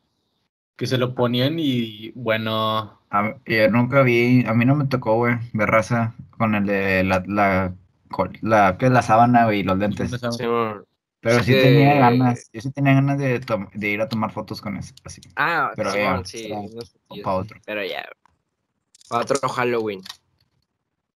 que 0.80 0.86
se 0.86 0.96
lo 0.96 1.14
ponían 1.14 1.58
y 1.58 2.10
bueno, 2.14 2.98
A, 3.10 3.34
yo 3.44 3.68
nunca 3.70 4.00
vi, 4.00 4.46
a 4.46 4.54
mí 4.54 4.64
no 4.64 4.74
me 4.74 4.86
tocó, 4.86 5.14
güey, 5.16 5.34
ver 5.52 5.68
raza 5.68 6.14
con 6.38 6.54
el 6.54 6.64
de 6.64 7.04
la, 7.04 7.22
la, 7.26 7.74
col- 8.08 8.38
la, 8.40 8.78
¿qué 8.78 8.86
es 8.86 8.90
la 8.90 9.02
sábana, 9.02 9.44
güey, 9.44 9.60
y 9.60 9.62
los 9.62 9.76
lentes. 9.76 10.10
Pero 11.20 11.42
sí 11.42 11.52
que- 11.52 11.60
tenía 11.60 11.96
ganas, 11.96 12.48
yo 12.50 12.62
sí 12.62 12.70
tenía 12.70 12.94
ganas 12.94 13.18
de, 13.18 13.40
de 13.74 13.90
ir 13.90 14.00
a 14.00 14.08
tomar 14.08 14.32
fotos 14.32 14.62
con 14.62 14.78
eso, 14.78 14.94
así, 15.04 15.20
Ah, 15.36 15.70
Pero 15.76 15.94
ya, 15.94 16.22
sí. 16.24 16.48
para 17.22 17.36
otro. 17.36 17.60
Pero 17.66 17.84
ya. 17.84 18.02
Para 19.10 19.24
otro 19.24 19.48
Halloween. 19.50 20.00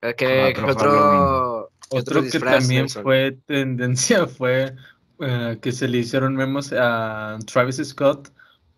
Eh, 0.00 0.14
¿Qué, 0.17 0.55
otro 0.67 1.69
otro, 1.90 2.23
que 2.23 2.40
también 2.40 2.83
Nelson? 2.85 3.02
fue 3.02 3.33
tendencia 3.47 4.26
fue 4.26 4.75
eh, 5.19 5.59
que 5.61 5.71
se 5.71 5.87
le 5.87 5.99
hicieron 5.99 6.35
memos 6.35 6.73
a 6.73 7.37
Travis 7.45 7.76
Scott 7.85 8.33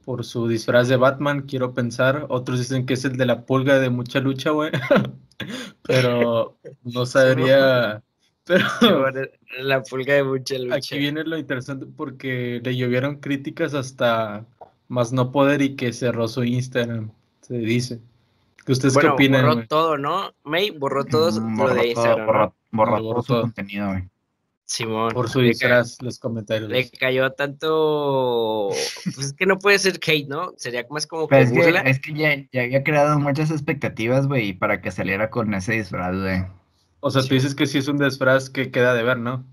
por 0.05 0.25
su 0.25 0.49
disfraz 0.49 0.89
de 0.89 0.97
Batman, 0.97 1.43
quiero 1.43 1.75
pensar. 1.75 2.27
Otros 2.29 2.59
dicen 2.59 2.87
que 2.87 2.95
es 2.95 3.05
el 3.05 3.17
de 3.17 3.27
la 3.27 3.45
pulga 3.47 3.79
de 3.79 3.91
mucha 3.91 4.21
lucha, 4.21 4.51
güey. 4.51 4.71
Pero 5.83 6.59
no 6.85 7.07
sabría. 7.07 8.03
Pero 8.45 8.65
La 9.61 9.83
pulga 9.83 10.15
de 10.15 10.25
mucha 10.25 10.59
lucha. 10.59 10.75
aquí 10.77 10.99
viene 10.99 11.25
lo 11.25 11.39
interesante 11.39 11.87
porque 11.87 12.61
le 12.65 12.77
llovieron 12.77 13.17
críticas 13.21 13.75
hasta 13.75 14.47
más 14.89 15.13
no 15.13 15.33
poder 15.33 15.63
y 15.63 15.77
que 15.77 15.93
cerró 15.93 16.29
su 16.29 16.45
Instagram, 16.45 17.13
se 17.41 17.55
dice. 17.59 18.01
¿Que 18.65 18.73
¿Ustedes 18.73 18.95
bueno, 18.95 19.11
qué 19.11 19.15
opinan? 19.15 19.45
borró 19.47 19.67
todo, 19.67 19.99
¿no? 19.99 20.33
May 20.45 20.71
borró 20.71 21.05
todo 21.05 21.31
Mm, 21.41 21.59
lo 21.61 21.69
borró 21.69 21.75
de 21.75 21.95
todo, 21.95 22.17
Instagram. 22.17 22.19
¿no? 22.19 22.27
borró, 22.27 22.55
borró 22.73 23.01
Borró 23.03 23.03
todo 23.03 23.23
su 23.23 23.27
todo. 23.29 23.43
contenido, 23.43 23.89
güey. 23.89 24.09
Simón. 24.73 25.13
Por 25.13 25.29
su 25.29 25.41
disfraz, 25.41 26.01
los 26.01 26.19
comentarios. 26.19 26.71
Le 26.71 26.89
cayó 26.91 27.31
tanto. 27.33 28.69
Pues 29.05 29.19
es 29.19 29.33
que 29.35 29.45
no 29.47 29.59
puede 29.59 29.79
ser 29.79 29.99
hate, 30.07 30.29
¿no? 30.29 30.53
Sería 30.57 30.87
más 30.91 31.07
como 31.07 31.29
Pero 31.29 31.41
que 31.41 31.45
es 31.45 31.53
que, 31.53 31.59
burla. 31.65 31.81
es 31.83 32.01
que 32.01 32.15
ya, 32.15 32.35
ya 32.53 32.63
había 32.63 32.83
creado 32.83 33.19
muchas 33.19 33.51
expectativas, 33.51 34.27
güey, 34.27 34.55
para 34.55 34.81
que 34.81 34.91
saliera 34.91 35.29
con 35.31 35.53
ese 35.55 35.73
disfraz, 35.75 36.17
güey. 36.19 36.45
O 37.01 37.11
sea, 37.11 37.23
tú 37.23 37.35
dices 37.35 37.55
que 37.55 37.67
sí 37.67 37.79
es 37.79 37.89
un 37.89 37.99
disfraz 37.99 38.49
que 38.49 38.71
queda 38.71 38.95
de 38.95 39.03
ver, 39.03 39.19
¿no? 39.19 39.45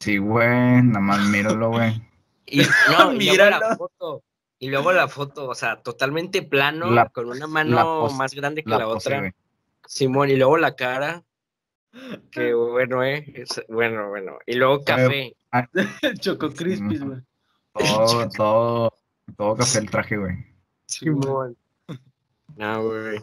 Sí, 0.00 0.18
güey, 0.18 0.48
nada 0.82 1.00
más 1.00 1.20
míralo, 1.28 1.70
güey. 1.70 2.02
Y, 2.52 2.62
no, 2.90 3.12
y 3.12 3.26
luego 3.36 3.50
la 3.60 3.76
foto. 3.76 4.22
Y 4.58 4.68
luego 4.70 4.90
la 4.92 5.06
foto, 5.06 5.48
o 5.48 5.54
sea, 5.54 5.76
totalmente 5.82 6.42
plano, 6.42 6.90
La- 6.90 7.08
con 7.08 7.28
una 7.28 7.46
mano 7.46 8.00
pose- 8.00 8.16
más 8.16 8.34
grande 8.34 8.64
que 8.64 8.70
La 8.70 8.78
la, 8.78 8.84
pose, 8.86 9.08
otra. 9.14 9.32
Simón, 9.86 10.30
y 10.30 10.34
luego 10.36 10.56
la 10.56 10.74
cara. 10.74 11.22
Que 12.30 12.54
bueno, 12.54 13.02
eh. 13.04 13.24
es- 13.34 13.62
Bueno, 13.68 14.08
bueno. 14.08 14.38
Y 14.46 14.54
luego 14.54 14.84
café. 14.84 15.34
Choco 16.20 16.50
Crispis, 16.50 17.02
güey. 17.04 17.18
Todo, 17.74 18.28
todo, 18.30 18.92
todo 19.36 19.56
café 19.56 19.78
el 19.78 19.90
traje, 19.90 20.16
güey. 20.16 20.34
Simón. 20.86 21.56
No, 22.56 22.84
güey. 22.84 23.20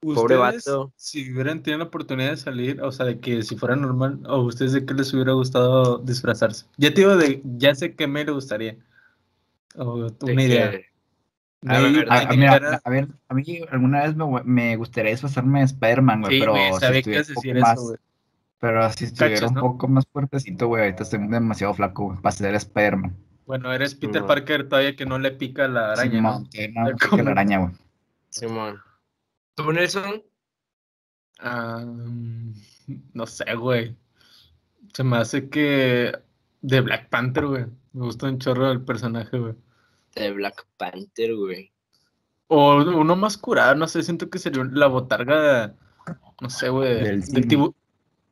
Pobre 0.00 0.36
vato. 0.36 0.92
Si 0.96 1.32
hubieran 1.32 1.62
tenido 1.62 1.78
la 1.78 1.84
oportunidad 1.86 2.30
de 2.30 2.36
salir, 2.36 2.80
o 2.80 2.92
sea, 2.92 3.06
de 3.06 3.18
que 3.18 3.42
si 3.42 3.56
fuera 3.56 3.74
normal, 3.74 4.20
o 4.28 4.42
ustedes 4.42 4.72
de 4.72 4.86
qué 4.86 4.94
les 4.94 5.12
hubiera 5.12 5.32
gustado 5.32 5.98
disfrazarse. 5.98 6.66
Ya 6.76 6.90
te 6.94 7.00
digo 7.00 7.16
de, 7.16 7.40
ya 7.44 7.74
sé 7.74 7.94
qué 7.96 8.06
me 8.06 8.24
le 8.24 8.30
gustaría. 8.32 8.76
O 9.76 10.08
una 10.22 10.42
idea. 10.42 10.70
que- 10.70 10.86
A 11.66 11.80
ver, 11.80 12.06
A, 12.10 12.26
mira, 12.36 12.80
ver, 12.90 13.08
mí 13.34 13.60
alguna 13.70 14.02
vez 14.02 14.14
me, 14.14 14.24
gu- 14.24 14.44
me 14.44 14.76
gustaría 14.76 15.10
disfrazarme 15.12 15.60
de 15.60 15.64
Spider-Man, 15.66 16.20
güey, 16.20 16.34
Sí, 16.34 16.40
pero 16.40 16.54
si 16.80 17.02
pero 18.58 18.92
si 18.92 19.04
estuviera 19.04 19.48
un 19.48 19.54
¿no? 19.54 19.60
poco 19.62 19.88
más 19.88 20.06
fuertecito, 20.06 20.68
güey, 20.68 20.84
ahorita 20.84 21.02
estoy 21.02 21.26
demasiado 21.28 21.74
flaco, 21.74 22.04
güey, 22.06 22.20
para 22.20 22.32
ser 22.34 22.54
Spider-Man. 22.54 23.16
Bueno, 23.46 23.72
eres 23.72 23.94
Peter. 23.94 24.24
Parker 24.26 24.68
todavía 24.68 24.96
que 24.96 25.06
no 25.06 25.18
le 25.18 25.30
pica 25.30 25.68
la 25.68 25.92
araña, 25.92 26.40
que 26.50 26.68
la 27.24 27.30
araña, 27.30 27.58
güey. 27.58 27.72
Simón. 28.28 28.80
¿Tú, 29.54 29.72
Nelson? 29.72 30.22
No 33.14 33.26
sé, 33.26 33.54
güey. 33.54 33.96
Se 34.94 35.04
me 35.04 35.16
hace 35.18 35.48
que 35.48 36.12
de 36.62 36.80
Black 36.80 37.08
Panther, 37.08 37.46
güey. 37.46 37.66
Me 37.92 38.04
gusta 38.06 38.26
un 38.26 38.38
chorro 38.38 38.70
el 38.70 38.82
personaje, 38.82 39.38
güey. 39.38 39.54
De 40.16 40.32
Black 40.32 40.66
Panther, 40.78 41.34
güey. 41.36 41.70
O 42.48 42.76
uno 42.76 43.16
más 43.16 43.36
curado, 43.36 43.74
no 43.74 43.86
sé, 43.86 44.02
siento 44.02 44.30
que 44.30 44.38
sería 44.38 44.64
la 44.72 44.86
botarga, 44.86 45.74
no 46.40 46.48
sé, 46.50 46.68
güey, 46.68 46.94
Del 46.94 47.04
del 47.04 47.24
Simi. 47.24 47.42
tibu... 47.48 47.74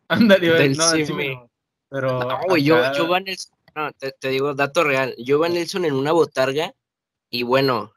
Ándale, 0.09 0.49
güey, 0.49 0.63
Del 0.69 0.77
no, 0.77 0.91
del 0.91 1.07
Simi. 1.07 1.39
Pero 1.91 2.21
No, 2.21 2.39
güey, 2.49 2.63
yo, 2.63 2.77
acá- 2.79 2.93
yo 2.97 3.07
Van 3.09 3.25
Nelson, 3.25 3.53
no, 3.75 3.93
te, 3.93 4.13
te 4.13 4.29
digo 4.29 4.55
dato 4.55 4.83
real, 4.85 5.15
yo 5.19 5.39
Van 5.39 5.53
Nelson 5.55 5.85
en 5.85 5.95
una 5.95 6.13
botarga 6.13 6.75
y 7.29 7.43
bueno, 7.43 7.93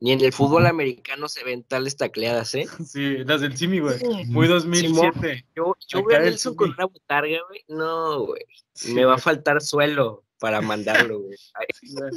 ni 0.00 0.12
en 0.12 0.20
el 0.20 0.32
fútbol 0.32 0.66
americano 0.66 1.28
se 1.28 1.42
ven 1.44 1.64
tales 1.64 1.96
tacleadas, 1.96 2.54
¿eh? 2.54 2.66
Sí, 2.86 3.18
las 3.24 3.40
del 3.40 3.56
Simi, 3.56 3.80
güey. 3.80 3.98
Muy 4.26 4.46
2007. 4.46 5.44
Yo, 5.56 5.76
yo 5.88 6.08
a 6.08 6.16
el 6.18 6.22
Nelson 6.24 6.54
con 6.54 6.70
una 6.70 6.86
botarga, 6.86 7.38
güey, 7.48 7.64
no, 7.68 8.20
güey, 8.26 8.42
Sí, 8.74 8.94
me 8.94 9.04
va 9.04 9.14
a 9.16 9.18
faltar 9.18 9.60
suelo 9.60 10.22
para 10.38 10.60
mandarlo, 10.60 11.18
güey. 11.20 11.36
Ay, 11.54 11.66
sí, 11.80 11.94
güey. 11.94 12.10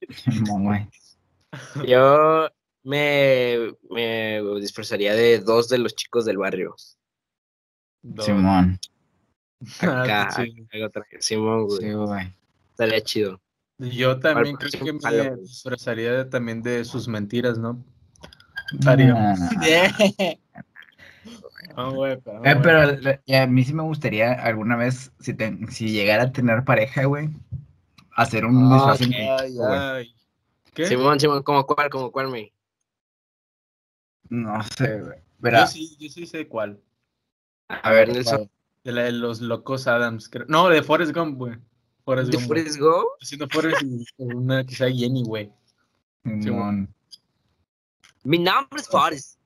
Yo 1.86 2.48
me, 2.84 3.74
me 3.90 4.42
disfrazaría 4.60 5.14
de 5.14 5.40
dos 5.40 5.68
de 5.68 5.78
los 5.78 5.94
chicos 5.94 6.24
del 6.24 6.38
barrio. 6.38 6.74
Dos. 8.02 8.24
Simón. 8.26 8.78
Ah, 9.82 10.02
Acá, 10.04 10.30
sí. 10.30 10.54
traje- 10.92 11.20
Simón, 11.20 11.64
güey, 11.66 11.80
Sí, 11.80 11.90
güey. 11.92 12.32
estaría 12.70 13.00
chido. 13.00 13.40
Yo 13.78 14.20
también 14.20 14.54
creo 14.54 14.70
que 14.70 14.92
me 14.92 15.00
Halloween. 15.00 15.40
disfrazaría 15.42 16.12
de- 16.12 16.24
también 16.26 16.62
de 16.62 16.84
sus 16.84 17.08
mentiras, 17.08 17.58
¿no? 17.58 17.84
Ah. 18.86 19.34
No, 21.76 21.92
güey, 21.94 22.16
pero, 22.24 22.44
Eh, 22.44 22.56
pero 22.62 23.42
a 23.42 23.46
mí 23.48 23.64
sí 23.64 23.74
me 23.74 23.82
gustaría 23.82 24.32
alguna 24.32 24.76
vez, 24.76 25.10
si, 25.18 25.34
te- 25.34 25.58
si 25.70 25.90
llegara 25.90 26.24
a 26.24 26.32
tener 26.32 26.62
pareja, 26.64 27.04
güey, 27.06 27.28
hacer 28.22 28.44
un 28.44 28.72
Ah, 28.72 28.74
disfraz 28.74 29.00
en. 29.02 29.14
Ay, 29.14 29.54
güey. 29.54 29.78
ay. 29.78 30.14
¿Qué? 30.74 30.86
Simón, 30.86 31.18
Simón, 31.18 31.42
¿como 31.42 31.66
cuál, 31.66 31.90
como 31.90 32.12
cuál, 32.12 32.28
me? 32.28 32.52
No 34.28 34.62
sé, 34.62 35.00
güey. 35.00 35.18
Yo 35.18 35.22
Verá, 35.38 35.66
sí, 35.66 35.96
yo 35.98 36.08
sí 36.08 36.26
sé 36.26 36.46
cuál. 36.48 36.80
A 37.68 37.90
ver, 37.92 38.12
Nelson. 38.12 38.50
De 38.84 38.92
la 38.92 39.02
de 39.02 39.12
los 39.12 39.40
locos 39.40 39.86
Adams. 39.86 40.28
creo. 40.28 40.46
No, 40.48 40.68
de 40.68 40.82
Forrest 40.82 41.14
Gump, 41.14 41.36
güey. 41.38 41.54
Forrest 42.04 42.30
¿de 42.30 42.36
Gump. 42.38 42.48
Forrest 42.48 42.78
Go? 42.78 43.06
Haciendo 43.20 43.48
Forrest 43.48 43.82
y 43.82 44.04
una 44.22 44.64
que 44.64 44.74
sea 44.74 44.90
Jenny, 44.90 45.22
güey. 45.24 45.50
Simón. 46.24 46.92
Mi 48.24 48.38
nombre 48.38 48.80
es 48.80 48.88
Forrest. 48.88 49.38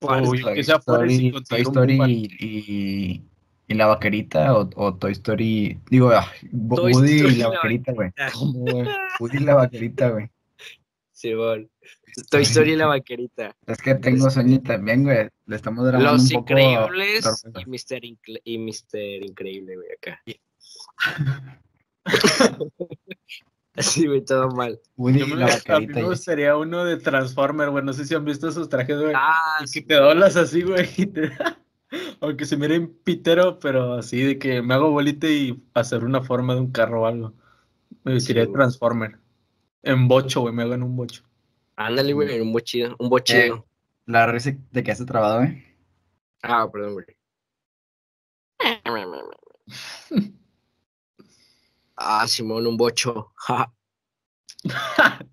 Forrest 0.00 0.30
Uy, 0.32 0.42
Gump. 0.42 0.54
que 0.54 0.64
sea 0.64 0.80
Forrest 0.80 1.20
y, 1.20 3.22
y, 3.68 3.74
la 3.74 3.86
vaquerita 3.86 4.56
o, 4.56 4.70
o 4.76 4.94
Toy 4.96 5.12
Story, 5.12 5.78
digo, 5.90 6.10
ah, 6.10 6.30
Toy 6.74 6.92
Woody 6.92 7.16
Story 7.16 7.34
y 7.34 7.36
la 7.38 7.48
vaquerita, 7.48 7.92
güey. 7.92 8.10
¿Cómo, 8.32 8.52
güey? 8.60 8.86
Woody 9.20 9.36
y 9.38 9.40
la 9.40 9.54
vaquerita, 9.54 10.10
güey. 10.10 10.30
Simón. 11.12 11.70
Toy 12.30 12.42
Story 12.42 12.72
y 12.72 12.76
la 12.76 12.86
vaquerita. 12.86 13.56
Es 13.66 13.78
que 13.78 13.94
tengo 13.94 14.30
sueño 14.30 14.60
también, 14.62 15.02
güey. 15.04 15.28
Le 15.46 15.56
estamos 15.56 15.84
grabando 15.86 16.12
Los 16.12 16.22
un 16.32 16.44
poco. 16.44 16.58
Increíbles 16.58 17.44
y 17.54 17.66
Mr. 17.66 18.02
Incre- 18.02 18.40
y 18.44 18.58
Mr. 18.58 19.24
Increíble, 19.24 19.76
güey, 19.76 19.88
acá. 19.96 20.20
Así, 23.74 24.06
güey, 24.06 24.24
todo 24.24 24.48
mal. 24.50 24.80
Woody 24.96 25.18
Yo 25.20 25.26
y 25.26 25.30
me- 25.30 25.36
la 25.36 25.46
a 25.46 25.48
mí 25.48 25.54
vaquerita. 25.56 25.92
me 26.00 26.02
gustaría 26.04 26.56
uno 26.56 26.84
de 26.84 26.96
Transformer, 26.98 27.70
güey. 27.70 27.84
No 27.84 27.92
sé 27.92 28.04
si 28.06 28.14
han 28.14 28.24
visto 28.24 28.48
esos 28.48 28.68
trajes, 28.68 28.98
güey. 28.98 29.12
Ah, 29.14 29.58
Y 29.62 29.66
sí, 29.66 29.80
que 29.82 29.88
te 29.88 29.94
doblas 29.94 30.36
así, 30.36 30.62
güey. 30.62 30.88
y 30.96 31.06
te- 31.06 31.32
Aunque 32.20 32.44
se 32.44 32.56
mire 32.56 32.78
un 32.78 32.88
pitero, 33.04 33.58
pero 33.58 33.94
así 33.94 34.20
de 34.22 34.38
que 34.38 34.60
me 34.62 34.74
hago 34.74 34.90
bolita 34.90 35.28
y 35.28 35.62
hacer 35.74 36.04
una 36.04 36.22
forma 36.22 36.54
de 36.54 36.60
un 36.60 36.72
carro 36.72 37.02
o 37.02 37.06
algo. 37.06 37.34
Me 38.04 38.14
vestiría 38.14 38.42
Sí, 38.42 38.46
de 38.46 38.52
güey. 38.52 38.54
Transformer. 38.60 39.18
En 39.82 40.08
bocho, 40.08 40.40
güey, 40.40 40.54
me 40.54 40.62
hago 40.62 40.74
en 40.74 40.82
un 40.82 40.96
bocho. 40.96 41.22
Ándale, 41.76 42.12
güey, 42.12 42.40
un 42.40 42.52
bochido, 42.52 42.96
un 42.98 43.08
bochido. 43.08 43.66
La 44.06 44.26
risa 44.26 44.56
de 44.72 44.82
que 44.82 44.90
has 44.92 45.04
trabado, 45.04 45.42
¿eh? 45.42 45.76
Ah, 46.42 46.68
perdón, 46.70 46.94
güey. 46.94 47.06
Ah, 51.96 52.26
Simón, 52.26 52.66
un 52.66 52.76
bocho. 52.76 53.32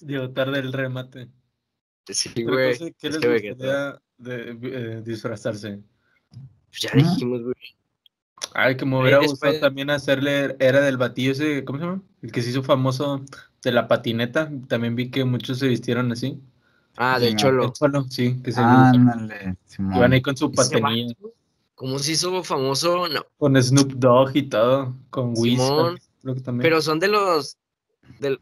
Digo, 0.00 0.30
tarde 0.32 0.60
el 0.60 0.72
remate. 0.72 1.28
Sí, 2.08 2.30
Pero 2.34 2.52
güey. 2.52 2.72
entonces, 2.72 2.94
¿Qué 3.00 3.08
es 3.08 3.14
les 3.14 3.22
que, 3.42 3.48
gustaría 3.50 4.02
de, 4.18 4.58
eh, 4.62 5.02
disfrazarse? 5.04 5.78
Pues 6.68 6.80
ya 6.80 6.90
Ah. 6.92 6.96
dijimos, 6.96 7.42
güey. 7.42 7.54
Ay, 8.54 8.76
que 8.76 8.84
me 8.84 9.00
hubiera 9.00 9.18
después- 9.18 9.40
gustado 9.40 9.60
también 9.60 9.88
hacerle, 9.90 10.56
era 10.58 10.80
del 10.80 10.96
batillo 10.96 11.32
ese, 11.32 11.64
¿cómo 11.64 11.78
se 11.78 11.84
llama? 11.84 12.02
El 12.22 12.32
que 12.32 12.42
se 12.42 12.50
hizo 12.50 12.62
famoso 12.62 13.24
de 13.62 13.72
la 13.72 13.88
patineta. 13.88 14.50
También 14.68 14.96
vi 14.96 15.10
que 15.10 15.24
muchos 15.24 15.58
se 15.58 15.68
vistieron 15.68 16.10
así. 16.12 16.38
Ah, 16.96 17.16
Sí, 17.18 17.24
del 17.26 17.34
no, 17.34 17.38
cholo. 17.40 17.64
El 17.66 17.72
cholo, 17.72 18.04
sí, 18.10 18.36
que 18.42 18.52
se 18.52 18.60
Ándale, 18.60 19.56
iban 19.78 20.12
ahí 20.12 20.20
con 20.20 20.36
su 20.36 20.52
patinilla, 20.52 21.14
¿Cómo 21.74 21.98
se 21.98 22.12
hizo 22.12 22.44
famoso? 22.44 23.08
No, 23.08 23.24
con 23.38 23.60
Snoop 23.60 23.92
Dogg 23.94 24.36
y 24.36 24.42
todo, 24.42 24.94
con 25.10 25.32
Wiz. 25.36 25.58
Simón. 25.60 25.98
Pero 26.60 26.80
son 26.82 27.00
de 27.00 27.08
los. 27.08 27.56
Del, 28.20 28.38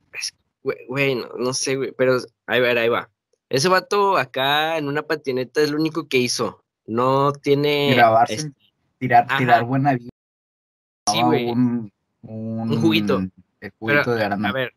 güey, 0.88 1.14
no, 1.14 1.28
no 1.38 1.54
sé, 1.54 1.76
güey. 1.76 1.92
Pero 1.96 2.18
ahí 2.46 2.60
va, 2.60 2.68
ahí 2.68 2.88
va. 2.88 3.08
Ese 3.50 3.68
vato 3.68 4.16
acá 4.16 4.78
en 4.78 4.88
una 4.88 5.02
patineta 5.02 5.60
es 5.60 5.70
lo 5.70 5.78
único 5.78 6.08
que 6.08 6.16
hizo. 6.18 6.64
No 6.86 7.32
tiene. 7.32 7.92
Grabarse, 7.94 8.34
es- 8.34 8.50
tirar, 8.98 9.26
Ajá. 9.28 9.38
tirar 9.38 9.64
buena 9.64 9.94
vida. 9.94 10.10
Sí, 11.12 11.20
güey. 11.22 11.50
Un, 11.50 11.92
un, 12.22 12.70
Un 12.72 12.80
juguito. 12.80 13.20
El 13.60 13.72
juguito 13.78 14.14
de 14.14 14.22
A 14.22 14.26
arándano. 14.26 14.54
ver, 14.54 14.72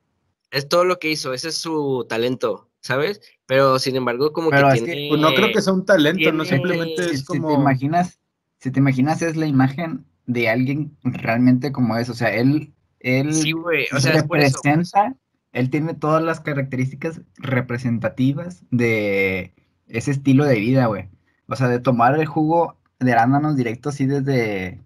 es 0.52 0.68
todo 0.68 0.84
lo 0.86 1.00
que 1.00 1.10
hizo. 1.12 1.34
Ese 1.34 1.50
es 1.50 1.56
su 1.56 2.06
talento, 2.10 2.70
¿sabes? 2.82 3.22
Pero 3.46 3.80
sin 3.80 3.96
embargo, 3.96 4.34
como 4.34 4.50
Pero 4.50 4.68
que 4.70 4.74
es 4.76 4.80
que, 4.82 4.92
tiene. 4.92 5.10
Pues 5.10 5.22
no 5.22 5.34
creo 5.34 5.52
que 5.54 5.62
sea 5.62 5.74
un 5.74 5.86
talento, 5.86 6.32
no 6.32 6.44
simplemente 6.46 7.04
si, 7.10 7.16
es 7.16 7.20
si 7.22 7.26
como... 7.26 7.50
te 7.50 7.54
imaginas, 7.54 8.20
si 8.60 8.72
te 8.72 8.80
imaginas 8.80 9.22
es 9.22 9.36
la 9.38 9.46
imagen 9.46 10.06
de 10.26 10.50
alguien 10.50 10.98
realmente 11.04 11.72
como 11.72 11.98
es, 11.98 12.10
o 12.10 12.14
sea, 12.14 12.34
él, 12.34 12.74
él 13.00 13.34
Sí, 13.34 13.52
güey. 13.52 13.86
O 13.96 14.00
sea, 14.00 14.14
es 14.14 14.24
por 14.24 14.40
eso. 14.40 14.58
representa, 14.64 15.16
él 15.54 15.70
tiene 15.70 15.94
todas 15.94 16.22
las 16.22 16.40
características 16.42 17.22
representativas 17.38 18.66
de 18.72 19.54
ese 19.88 20.12
estilo 20.12 20.46
de 20.46 20.60
vida, 20.60 20.88
güey. 20.88 21.10
O 21.48 21.56
sea, 21.56 21.68
de 21.68 21.80
tomar 21.80 22.20
el 22.20 22.26
jugo 22.26 22.78
de 23.00 23.14
arándanos 23.14 23.56
directo 23.56 23.90
así 23.90 24.06
desde, 24.08 24.82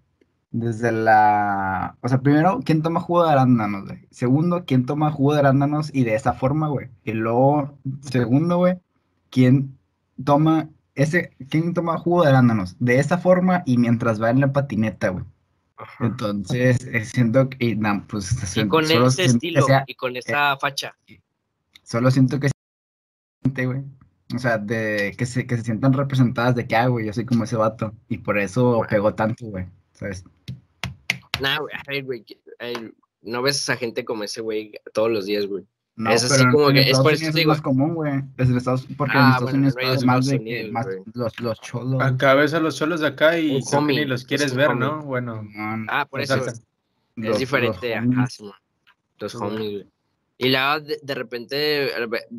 desde 0.50 0.92
la... 0.92 1.96
O 2.02 2.08
sea, 2.08 2.20
primero, 2.20 2.60
¿quién 2.64 2.82
toma 2.82 3.00
jugo 3.00 3.24
de 3.24 3.32
arándanos, 3.32 3.86
güey? 3.86 4.06
Segundo, 4.10 4.64
¿quién 4.66 4.84
toma 4.84 5.10
jugo 5.10 5.32
de 5.32 5.40
arándanos 5.40 5.90
y 5.94 6.04
de 6.04 6.14
esa 6.14 6.34
forma, 6.34 6.68
güey? 6.68 6.88
Y 7.02 7.12
luego, 7.12 7.78
segundo, 8.02 8.58
güey, 8.58 8.78
¿quién 9.30 9.78
toma 10.22 10.68
ese, 10.94 11.30
quién 11.48 11.72
toma 11.72 11.96
jugo 11.96 12.24
de 12.24 12.28
arándanos? 12.28 12.76
De 12.78 12.98
esa 12.98 13.18
forma 13.18 13.62
y 13.64 13.78
mientras 13.78 14.22
va 14.22 14.30
en 14.30 14.40
la 14.40 14.52
patineta, 14.52 15.08
güey. 15.08 15.24
Ajá. 15.78 16.06
Entonces, 16.06 16.84
eh, 16.86 17.04
siento 17.04 17.48
que, 17.48 17.78
pues, 18.08 18.56
Y 18.56 18.66
con 18.68 18.84
solo 18.84 19.06
ese 19.08 19.24
estilo 19.26 19.62
sea- 19.62 19.84
y 19.86 19.94
con 19.94 20.16
esa 20.16 20.56
facha. 20.56 20.96
Solo 21.84 22.10
siento 22.10 22.38
que 22.40 22.50
güey. 23.64 23.82
O 24.34 24.38
sea, 24.38 24.58
de 24.58 25.14
que 25.16 25.24
se, 25.24 25.46
que 25.46 25.56
se 25.56 25.62
sientan 25.64 25.92
representadas 25.94 26.54
de 26.54 26.66
que, 26.66 26.76
ah, 26.76 26.88
güey, 26.88 27.06
yo 27.06 27.12
soy 27.12 27.24
como 27.24 27.44
ese 27.44 27.56
vato. 27.56 27.94
Y 28.08 28.18
por 28.18 28.38
eso 28.38 28.82
pegó 28.88 29.14
tanto, 29.14 29.46
güey. 29.46 29.66
¿Sabes? 29.92 30.24
Nah, 31.40 31.58
güey, 31.58 32.24
No 33.22 33.42
ves 33.42 33.56
a 33.56 33.58
esa 33.72 33.76
gente 33.76 34.04
como 34.04 34.24
ese 34.24 34.40
güey 34.40 34.72
todos 34.92 35.10
los 35.10 35.26
días, 35.26 35.46
güey. 35.46 35.64
No, 35.98 36.10
Es 36.12 36.22
así 36.22 36.44
en- 36.44 36.52
como 36.52 36.68
en 36.70 36.76
que- 36.76 36.90
es 36.92 36.98
por 37.00 37.12
eso 37.12 37.26
es 37.26 37.34
digo. 37.34 37.50
más 37.50 37.60
común, 37.60 37.94
güey. 37.94 38.22
Es 38.36 38.48
en 38.48 38.56
Estados, 38.56 38.86
porque 38.96 39.14
en 39.16 39.18
Ah, 39.20 39.28
Estados 39.30 39.50
bueno, 39.50 39.58
Unidos 39.66 39.98
es 39.98 40.04
más 40.04 40.26
de 40.26 40.36
que 40.38 40.42
Unidos, 40.42 40.72
más 40.72 40.86
los, 41.14 41.40
los 41.40 41.60
cholos. 41.60 42.00
Acá 42.02 42.34
ves 42.34 42.54
a 42.54 42.60
los 42.60 42.76
cholos 42.76 43.00
de 43.00 43.08
acá 43.08 43.36
y 43.36 43.60
ni 43.82 44.04
los 44.04 44.20
es 44.20 44.26
quieres 44.26 44.54
ver, 44.54 44.68
homie. 44.68 44.86
¿no? 44.86 45.02
Bueno, 45.02 45.42
Simón, 45.50 45.86
Ah, 45.90 46.06
por 46.06 46.20
eso 46.20 46.34
Exacto. 46.36 46.52
los- 47.16 47.24
es 47.24 47.30
los 47.30 47.38
diferente. 47.40 47.98
homies. 47.98 48.32
Simón. 48.32 48.52
Los 49.18 49.34
homies, 49.34 49.58
güey. 49.72 49.86
Y 50.40 50.50
luego 50.50 50.80
de, 50.82 51.00
de 51.02 51.14
repente, 51.16 51.90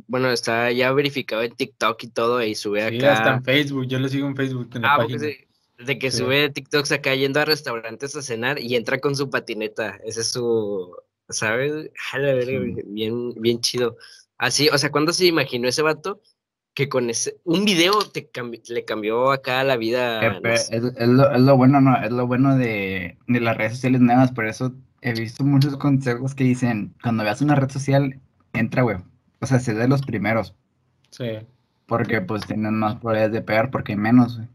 bueno, 0.07 0.31
está 0.31 0.71
ya 0.71 0.93
verificado 0.93 1.41
en 1.43 1.51
TikTok 1.51 2.01
y 2.03 2.07
todo, 2.07 2.41
y 2.41 2.55
sube 2.55 2.87
sí, 2.89 2.95
hasta 3.05 3.21
acá. 3.23 3.35
en 3.35 3.43
Facebook, 3.43 3.87
yo 3.87 3.99
lo 3.99 4.07
sigo 4.07 4.25
en 4.25 4.37
Facebook, 4.37 4.69
en 4.73 4.83
la 4.83 4.93
Ah, 4.93 4.97
porque 4.99 5.15
página. 5.15 5.33
sí, 5.33 5.83
de 5.85 5.99
que 5.99 6.11
Sí. 6.11 6.17
sube 6.19 6.49
TikToks 6.49 6.93
acá 6.93 7.13
yendo 7.13 7.41
a 7.41 7.45
restaurantes 7.45 8.15
a 8.15 8.21
cenar 8.21 8.57
y 8.57 8.75
entra 8.77 8.99
con 8.99 9.17
su 9.17 9.29
patineta. 9.29 9.99
Ese 10.05 10.21
es 10.21 10.31
su, 10.31 10.95
¿sabes? 11.29 11.89
Verga, 12.13 12.81
bien, 12.87 13.33
bien 13.35 13.61
chido. 13.61 13.97
Así, 14.37 14.69
o 14.69 14.77
sea, 14.77 14.89
¿cuándo 14.91 15.13
se 15.13 15.25
imaginó 15.25 15.67
ese 15.67 15.81
vato 15.81 16.21
que 16.73 16.87
con 16.87 17.09
ese, 17.09 17.37
un 17.43 17.65
video 17.65 17.93
te 18.13 18.31
cambi- 18.31 18.61
le 18.69 18.85
cambió 18.85 19.31
acá 19.31 19.63
la 19.63 19.75
vida? 19.77 20.25
Eh, 20.25 20.39
no 20.41 20.49
es, 20.49 20.71
es 20.71 20.81
lo, 21.09 21.31
es 21.31 21.41
lo 21.41 21.57
bueno, 21.57 21.81
no, 21.81 21.97
es 22.01 22.11
lo 22.11 22.25
bueno 22.27 22.55
de, 22.55 23.17
de 23.27 23.39
las 23.41 23.57
redes 23.57 23.73
sociales 23.73 24.01
nuevas, 24.01 24.31
por 24.31 24.45
eso 24.45 24.73
he 25.01 25.13
visto 25.13 25.43
muchos 25.43 25.75
consejos 25.77 26.35
que 26.35 26.43
dicen, 26.45 26.93
cuando 27.03 27.23
veas 27.23 27.41
una 27.41 27.55
red 27.55 27.69
social, 27.69 28.19
entra, 28.53 28.83
güey. 28.83 28.97
O 29.41 29.45
sea, 29.45 29.59
sé 29.59 29.73
de 29.73 29.87
los 29.87 30.01
primeros, 30.01 30.53
Sí. 31.11 31.39
porque 31.85 32.21
pues 32.21 32.45
tienen 32.45 32.75
más 32.75 32.95
probabilidades 32.95 33.33
de 33.33 33.41
pegar 33.41 33.71
porque 33.71 33.93
hay 33.93 33.97
menos, 33.97 34.37
güey. 34.37 34.47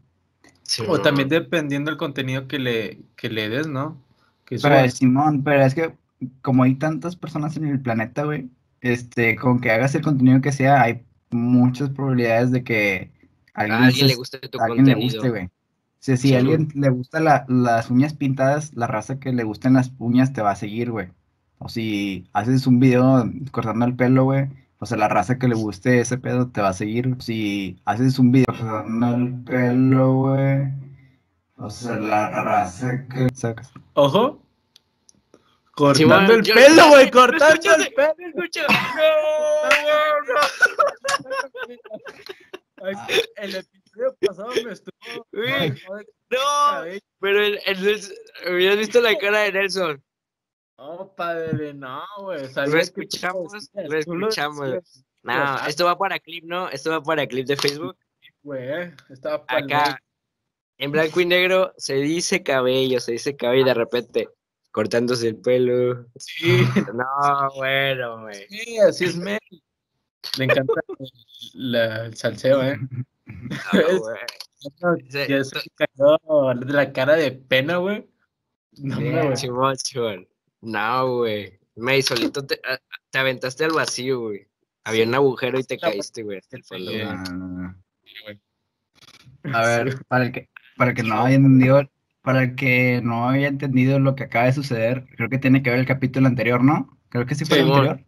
Sí, 0.63 0.83
O 0.87 0.97
no. 0.97 1.01
también 1.03 1.29
dependiendo 1.29 1.91
del 1.91 1.97
contenido 1.97 2.47
que 2.47 2.57
le, 2.59 2.99
que 3.15 3.29
le 3.29 3.49
des, 3.49 3.67
¿no? 3.67 4.01
Que 4.45 4.57
Pero. 4.61 4.89
Simón, 4.89 5.43
pero 5.43 5.63
es 5.63 5.75
que 5.75 5.93
como 6.41 6.63
hay 6.63 6.75
tantas 6.75 7.15
personas 7.15 7.57
en 7.57 7.65
el 7.67 7.79
planeta, 7.79 8.23
güey, 8.23 8.49
este, 8.81 9.35
con 9.35 9.59
que 9.59 9.71
hagas 9.71 9.95
el 9.95 10.01
contenido 10.01 10.41
que 10.41 10.51
sea, 10.51 10.81
hay 10.81 11.03
muchas 11.31 11.89
probabilidades 11.89 12.51
de 12.51 12.63
que 12.63 13.11
alguien, 13.53 13.79
A 13.81 13.85
alguien 13.87 14.07
se- 14.07 14.13
le 14.13 14.15
guste 14.15 14.39
tu 14.39 14.59
a 14.59 14.65
alguien 14.65 14.85
le 14.85 14.93
contenido. 14.93 15.17
guste, 15.17 15.29
güey. 15.29 15.45
O 15.45 15.49
sea, 16.05 16.17
si 16.17 16.27
Sí, 16.29 16.35
a 16.35 16.37
alguien 16.39 16.67
le 16.75 16.89
gusta 16.89 17.19
la- 17.19 17.45
las 17.47 17.89
uñas 17.89 18.13
pintadas, 18.13 18.73
la 18.75 18.85
raza 18.87 19.19
que 19.19 19.33
le 19.33 19.43
gusten 19.43 19.73
las 19.73 19.91
uñas 19.97 20.33
te 20.33 20.41
va 20.41 20.51
a 20.51 20.55
seguir, 20.55 20.91
güey. 20.91 21.07
O 21.57 21.67
si 21.69 22.27
haces 22.33 22.67
un 22.67 22.79
video 22.79 23.29
cortando 23.51 23.85
el 23.85 23.95
pelo, 23.95 24.25
güey, 24.25 24.47
o 24.79 24.85
sea, 24.85 24.97
la 24.97 25.07
raza 25.07 25.39
que 25.39 25.47
le 25.47 25.55
guste 25.55 25.99
ese 26.01 26.17
pedo 26.19 26.47
te 26.49 26.61
va 26.61 26.69
a 26.69 26.73
seguir. 26.73 27.15
Si 27.19 27.79
haces 27.85 28.19
un 28.19 28.31
video 28.31 28.45
cortando 28.47 29.15
el 29.15 29.33
pelo, 29.43 30.13
güey, 30.15 30.67
o 31.57 31.69
sea, 31.71 31.95
la 31.95 32.29
raza 32.43 33.07
que 33.07 33.29
sacas. 33.33 33.71
Ojo. 33.93 34.41
Cortando 35.75 36.33
el 36.35 36.43
yo- 36.43 36.53
pelo, 36.55 36.87
güey, 36.89 37.05
¿Me 37.05 37.11
cortando 37.11 37.75
el 37.75 37.93
pelo. 37.93 38.13
¿Me 38.17 38.27
escuchas? 38.29 38.65
Ay, 42.81 42.93
El 43.37 43.55
episodio 43.55 44.15
pasado 44.25 44.49
me 44.63 44.71
estuvo. 44.71 45.27
No, 45.33 46.01
No, 46.29 46.99
pero 47.19 47.43
el, 47.43 47.59
el 47.65 48.01
hubieras 48.53 48.77
visto 48.77 49.01
la 49.01 49.17
cara 49.17 49.39
de 49.39 49.51
Nelson. 49.53 50.03
No, 50.77 51.13
padre, 51.15 51.73
no, 51.73 52.03
güey. 52.19 52.41
Lo 52.53 52.77
escuchamos, 52.79 53.53
lo 53.73 53.97
escuchamos. 53.97 55.05
No, 55.23 55.67
esto 55.67 55.85
va 55.85 55.97
para 55.97 56.19
clip, 56.19 56.43
¿no? 56.45 56.69
Esto 56.69 56.91
va 56.91 57.01
para 57.01 57.25
clip 57.27 57.47
de 57.47 57.55
Facebook. 57.55 57.97
Güey, 58.43 58.93
estaba 59.09 59.43
Acá, 59.47 59.99
en 60.77 60.91
blanco 60.91 61.19
y 61.21 61.25
negro, 61.25 61.73
se 61.77 61.95
dice 61.95 62.43
cabello, 62.43 62.99
se 62.99 63.13
dice 63.13 63.35
cabello 63.35 63.61
y 63.61 63.65
de 63.65 63.73
repente 63.73 64.29
cortándose 64.75 65.29
el 65.29 65.37
pelo. 65.37 66.05
Sí, 66.17 66.65
No, 66.93 67.49
bueno, 67.55 68.23
güey. 68.23 68.45
sí, 68.49 68.77
así 68.77 69.05
es 69.05 69.15
Mel. 69.15 69.39
Le 70.37 70.43
encanta 70.43 70.73
la- 71.53 72.05
el 72.07 72.15
salseo, 72.17 72.61
¿eh? 72.61 72.77
No, 73.25 73.99
güey. 73.99 74.17
No, 74.81 74.97
ya 75.27 75.43
se 75.45 75.59
cayó 75.75 76.17
de 76.55 76.73
la 76.73 76.91
cara 76.91 77.13
de 77.15 77.31
pena, 77.31 77.77
güey. 77.77 78.05
No, 78.79 78.97
Sí, 78.97 79.47
güey. 79.47 79.77
Simón. 79.77 80.27
No, 80.59 81.17
güey. 81.19 81.57
Me 81.75 82.01
solito 82.01 82.45
te, 82.45 82.59
te 83.11 83.17
aventaste 83.17 83.63
al 83.63 83.71
vacío, 83.71 84.19
güey. 84.19 84.45
Había 84.83 85.05
un 85.05 85.15
agujero 85.15 85.57
y 85.57 85.63
te 85.63 85.77
caíste, 85.77 86.23
güey, 86.23 86.39
hasta 86.39 86.57
el 86.57 86.63
fondo. 86.65 86.91
Sí. 86.91 86.97
güey. 86.97 87.05
No, 87.07 87.23
no, 87.23 87.47
no. 87.47 87.75
güey. 88.25 88.41
A 89.53 89.65
ver, 89.67 90.03
para 90.07 90.25
el 90.25 90.31
que, 90.33 90.49
para 90.75 90.91
el 90.91 90.97
que 90.97 91.03
no 91.03 91.21
haya 91.23 91.35
entendido, 91.37 91.89
para 92.25 92.43
el 92.43 92.55
que 92.55 93.01
no 93.03 93.29
haya 93.29 93.47
entendido 93.47 93.99
lo 93.99 94.15
que 94.15 94.23
acaba 94.25 94.45
de 94.45 94.53
suceder, 94.53 95.05
creo 95.15 95.29
que 95.29 95.37
tiene 95.37 95.63
que 95.63 95.69
ver 95.69 95.79
el 95.79 95.85
capítulo 95.85 96.27
anterior, 96.27 96.63
¿no? 96.63 96.99
Creo 97.09 97.25
que 97.25 97.35
sí 97.35 97.45
fue 97.45 97.59
el 97.59 97.71
anterior. 97.71 98.03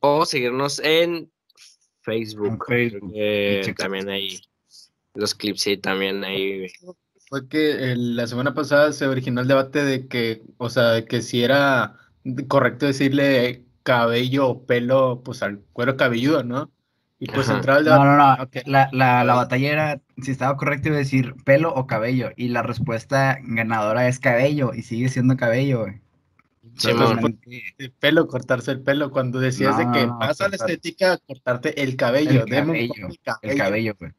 O 0.00 0.26
seguirnos 0.26 0.80
en 0.80 1.30
Facebook. 2.02 2.48
En 2.48 2.58
Facebook. 2.66 3.76
también 3.76 4.08
hay 4.10 4.40
los 5.14 5.34
clips, 5.34 5.62
sí, 5.62 5.76
también 5.76 6.24
hay. 6.24 6.58
güey. 6.58 6.96
Fue 7.28 7.48
que 7.48 7.92
el- 7.92 8.16
la 8.16 8.26
semana 8.26 8.52
pasada 8.52 8.92
se 8.92 9.06
originó 9.06 9.40
el 9.40 9.48
debate 9.48 9.82
de 9.84 10.06
que, 10.08 10.42
o 10.58 10.68
sea, 10.68 10.90
de 10.90 11.04
que 11.06 11.22
si 11.22 11.42
era 11.42 11.96
correcto 12.48 12.86
decirle 12.86 13.64
cabello 13.82 14.48
o 14.48 14.66
pelo, 14.66 15.22
pues 15.24 15.42
al 15.42 15.60
cuero 15.72 15.96
cabelludo, 15.96 16.42
¿no? 16.42 16.70
Y 17.26 17.28
pues 17.32 17.48
Ajá. 17.48 17.56
entraba 17.56 17.78
el 17.78 17.84
No, 17.86 17.90
debate. 17.92 18.06
no, 18.06 18.16
no. 18.16 18.70
La, 18.72 18.88
la, 18.92 19.24
la 19.24 19.34
batalla 19.34 19.72
era, 19.72 20.00
si 20.22 20.30
estaba 20.30 20.56
correcto, 20.58 20.88
iba 20.88 20.96
a 20.96 20.98
decir 20.98 21.34
pelo 21.44 21.72
o 21.74 21.86
cabello. 21.86 22.30
Y 22.36 22.48
la 22.48 22.60
respuesta 22.62 23.38
ganadora 23.42 24.06
es 24.08 24.18
cabello. 24.20 24.74
Y 24.74 24.82
sigue 24.82 25.08
siendo 25.08 25.34
cabello, 25.36 25.80
güey. 25.80 26.00
El 27.78 27.92
pelo, 27.98 28.26
cortarse 28.28 28.72
el 28.72 28.82
pelo, 28.82 29.10
cuando 29.10 29.38
decías 29.40 29.78
de 29.78 29.90
que 29.92 30.06
no, 30.06 30.18
vas 30.18 30.40
a 30.42 30.48
la 30.48 30.56
estética, 30.56 31.16
cortarte 31.26 31.82
el 31.82 31.96
cabello. 31.96 32.44
El 32.44 32.50
cabello, 32.50 32.94
El 33.42 33.56
cabello, 33.56 33.94
güey. 33.98 34.12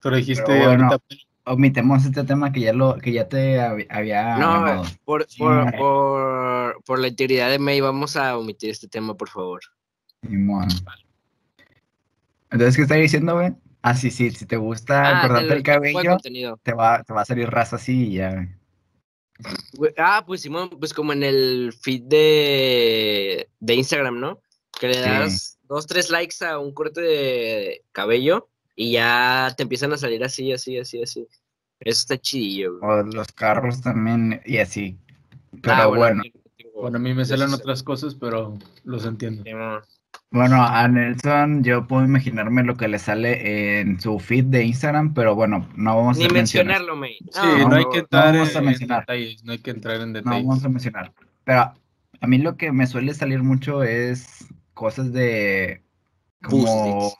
Tú 0.00 0.10
lo 0.10 0.16
dijiste 0.16 0.44
Pero 0.46 0.66
bueno, 0.68 0.84
ahorita. 0.92 1.04
Omitemos 1.46 2.04
este 2.04 2.22
tema 2.24 2.52
que 2.52 2.60
ya 2.60 2.72
lo, 2.72 2.96
que 2.98 3.12
ya 3.12 3.28
te 3.28 3.58
hab- 3.60 3.86
había 3.90 4.38
No, 4.38 4.62
ganado. 4.62 4.84
por, 5.04 5.26
Sí, 5.28 5.38
por, 5.38 5.76
por, 5.76 6.82
por 6.84 6.98
la 7.00 7.08
integridad 7.08 7.50
de 7.50 7.58
May, 7.58 7.80
vamos 7.80 8.16
a 8.16 8.38
omitir 8.38 8.70
este 8.70 8.86
tema, 8.88 9.14
por 9.14 9.28
favor. 9.28 9.60
Entonces, 12.54 12.76
¿qué 12.76 12.82
está 12.82 12.94
diciendo, 12.94 13.34
güey? 13.34 13.52
Ah, 13.82 13.94
sí, 13.94 14.10
sí, 14.10 14.30
si 14.30 14.46
te 14.46 14.56
gusta 14.56 15.18
Ah, 15.18 15.20
cortarte 15.22 15.48
del 15.48 15.56
el 15.58 15.62
cabello, 15.62 16.16
te 16.62 16.72
va, 16.72 17.02
te 17.02 17.12
va 17.12 17.20
a 17.22 17.24
salir 17.26 17.50
raza 17.50 17.76
así 17.76 18.06
y 18.08 18.12
ya, 18.14 18.32
güey. 19.76 19.92
Ah, 19.98 20.22
pues 20.26 20.40
Simón, 20.42 20.70
pues 20.78 20.94
como 20.94 21.12
en 21.12 21.22
el 21.24 21.74
feed 21.82 22.02
de, 22.04 23.48
de 23.60 23.74
Instagram, 23.74 24.20
¿no? 24.20 24.40
Que 24.80 24.86
le 24.88 24.94
Sí. 24.94 25.00
das 25.00 25.58
dos, 25.64 25.86
tres 25.86 26.08
likes 26.10 26.44
a 26.44 26.58
un 26.58 26.72
corte 26.72 27.00
de 27.00 27.82
cabello 27.92 28.48
y 28.76 28.92
ya 28.92 29.52
te 29.56 29.64
empiezan 29.64 29.92
a 29.92 29.98
salir 29.98 30.22
así, 30.24 30.52
así, 30.52 30.78
así, 30.78 31.02
así. 31.02 31.26
Eso 31.80 31.98
está 32.00 32.16
chidillo, 32.18 32.78
güey. 32.78 32.90
O 33.00 33.02
los 33.02 33.26
carros 33.32 33.82
también 33.82 34.40
y 34.46 34.58
así. 34.58 34.96
Pero 35.60 35.74
Ah, 35.74 35.86
bueno, 35.86 36.22
tengo- 36.22 36.80
Bueno, 36.80 36.96
a 36.96 37.00
mí 37.00 37.14
me 37.14 37.24
salen 37.24 37.52
otras 37.52 37.82
cosas, 37.82 38.14
pero 38.14 38.56
los 38.84 39.04
entiendo. 39.06 39.42
Simón. 39.44 39.82
Bueno, 40.34 40.62
a 40.64 40.88
Nelson 40.88 41.62
yo 41.62 41.86
puedo 41.86 42.04
imaginarme 42.04 42.64
lo 42.64 42.76
que 42.76 42.88
le 42.88 42.98
sale 42.98 43.80
en 43.80 44.00
su 44.00 44.18
feed 44.18 44.46
de 44.46 44.64
Instagram, 44.64 45.14
pero 45.14 45.34
bueno, 45.36 45.68
no 45.76 45.96
vamos 45.96 46.16
a 46.16 46.20
Ni 46.20 46.28
menciones. 46.28 46.66
mencionarlo, 46.68 46.96
May. 46.96 47.18
Sí, 47.30 47.40
no, 47.60 47.68
no, 47.68 47.76
hay 47.76 47.84
que 47.92 47.98
entrar 48.00 48.32
no 48.34 48.40
vamos 48.40 48.56
a 48.56 48.58
en, 48.58 48.64
mencionar. 48.64 49.00
detalles, 49.00 49.44
no 49.44 49.52
hay 49.52 49.58
que 49.58 49.70
entrar 49.70 50.00
en 50.00 50.08
No 50.12 50.18
detalles. 50.18 50.44
vamos 50.46 50.64
a 50.64 50.68
mencionar. 50.68 51.12
Pero 51.44 51.60
a 52.20 52.26
mí 52.26 52.38
lo 52.38 52.56
que 52.56 52.72
me 52.72 52.86
suele 52.88 53.14
salir 53.14 53.42
mucho 53.44 53.84
es 53.84 54.46
cosas 54.74 55.12
de 55.12 55.82
como 56.42 57.12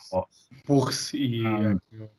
Pugs 0.67 1.15
y... 1.15 1.45
Ah. 1.47 1.77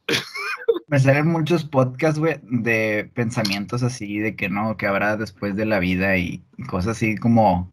me 0.88 1.00
salen 1.00 1.28
muchos 1.28 1.66
podcasts, 1.66 2.20
güey, 2.20 2.40
de 2.44 3.12
pensamientos 3.14 3.84
así, 3.84 4.20
de 4.20 4.36
que 4.36 4.48
no, 4.50 4.78
que 4.78 4.88
habrá 4.88 5.18
después 5.18 5.56
de 5.58 5.66
la 5.66 5.80
vida 5.80 6.18
y 6.18 6.42
cosas 6.70 6.96
así 6.98 7.18
como 7.18 7.70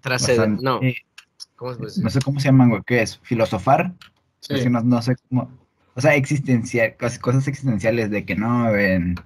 Trascendente. 0.00 0.62
No, 0.62 0.80
¿cómo 1.56 1.72
se 1.72 1.78
puede 1.78 1.90
decir? 1.90 2.04
no 2.04 2.10
sé 2.10 2.22
cómo 2.22 2.40
se 2.40 2.48
llaman, 2.48 2.70
güey, 2.70 2.82
¿qué 2.86 3.02
es? 3.02 3.18
Filosofar. 3.22 3.94
Sí. 4.40 4.54
Es 4.54 4.62
que 4.62 4.70
no, 4.70 4.82
no 4.82 5.02
sé 5.02 5.16
cómo, 5.28 5.50
o 5.94 6.00
sea, 6.00 6.14
existencial, 6.14 6.96
cosas, 6.98 7.18
cosas 7.18 7.48
existenciales 7.48 8.10
de 8.10 8.24
que 8.24 8.36
no, 8.36 8.74
en 8.76 9.16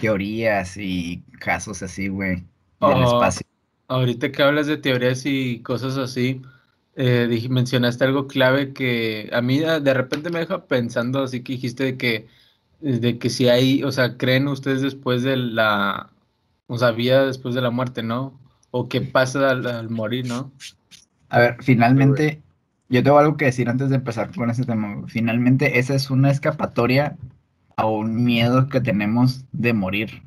teorías 0.00 0.76
y 0.76 1.22
casos 1.40 1.82
así, 1.82 2.08
güey, 2.08 2.44
del 2.80 3.02
Oh. 3.02 3.04
espacio. 3.04 3.46
Ahorita 3.88 4.32
que 4.32 4.42
hablas 4.42 4.66
de 4.66 4.78
teorías 4.78 5.24
y 5.26 5.62
cosas 5.62 5.96
así, 5.96 6.42
eh, 6.96 7.46
mencionaste 7.50 8.04
algo 8.04 8.26
clave 8.26 8.72
que 8.72 9.30
a 9.32 9.40
mí 9.42 9.58
de 9.60 9.80
de 9.80 9.94
repente 9.94 10.30
me 10.30 10.40
deja 10.40 10.66
pensando, 10.66 11.22
así 11.22 11.42
que 11.42 11.52
dijiste 11.54 11.84
de 11.84 11.96
que, 11.96 12.28
de 12.80 13.18
que 13.18 13.30
si 13.30 13.48
hay, 13.48 13.84
o 13.84 13.92
sea, 13.92 14.16
creen 14.18 14.48
ustedes 14.48 14.82
después 14.82 15.22
de 15.22 15.36
la, 15.36 16.12
o 16.66 16.78
sea, 16.78 16.90
vida 16.92 17.26
después 17.26 17.54
de 17.54 17.62
la 17.62 17.70
muerte, 17.70 18.02
¿no? 18.02 18.40
O 18.70 18.88
qué 18.88 19.00
pasa 19.02 19.50
al, 19.50 19.66
al 19.66 19.90
morir, 19.90 20.26
¿no? 20.26 20.52
A 21.28 21.38
ver, 21.38 21.56
finalmente, 21.62 22.42
yo 22.88 23.02
tengo 23.02 23.18
algo 23.18 23.36
que 23.36 23.46
decir 23.46 23.68
antes 23.68 23.90
de 23.90 23.96
empezar 23.96 24.34
con 24.34 24.50
este 24.50 24.64
tema. 24.64 25.02
Finalmente, 25.08 25.78
esa 25.78 25.94
es 25.94 26.10
una 26.10 26.30
escapatoria 26.30 27.16
a 27.76 27.86
un 27.86 28.24
miedo 28.24 28.68
que 28.68 28.80
tenemos 28.80 29.44
de 29.52 29.72
morir. 29.72 30.22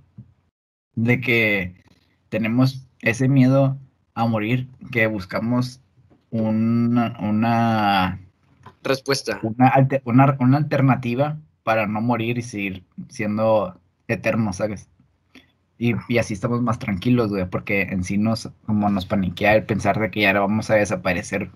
De 0.95 1.21
que 1.21 1.75
tenemos 2.29 2.85
ese 3.01 3.27
miedo 3.29 3.77
a 4.13 4.27
morir, 4.27 4.67
que 4.91 5.07
buscamos 5.07 5.81
una, 6.31 7.17
una, 7.21 8.19
Respuesta. 8.83 9.39
una, 9.43 9.69
alte- 9.69 10.01
una, 10.05 10.35
una 10.39 10.57
alternativa 10.57 11.39
para 11.63 11.87
no 11.87 12.01
morir 12.01 12.37
y 12.37 12.41
seguir 12.41 12.83
siendo 13.09 13.79
eternos, 14.07 14.57
¿sabes? 14.57 14.89
Y, 15.81 15.93
y 16.09 16.17
así 16.17 16.33
estamos 16.33 16.61
más 16.61 16.77
tranquilos, 16.77 17.29
güey, 17.29 17.49
porque 17.49 17.83
en 17.83 18.03
sí 18.03 18.17
nos, 18.17 18.49
como 18.65 18.89
nos 18.89 19.05
paniquea 19.05 19.55
el 19.55 19.63
pensar 19.63 19.97
de 19.97 20.11
que 20.11 20.21
ya 20.21 20.33
no 20.33 20.41
vamos 20.41 20.69
a 20.69 20.75
desaparecer. 20.75 21.49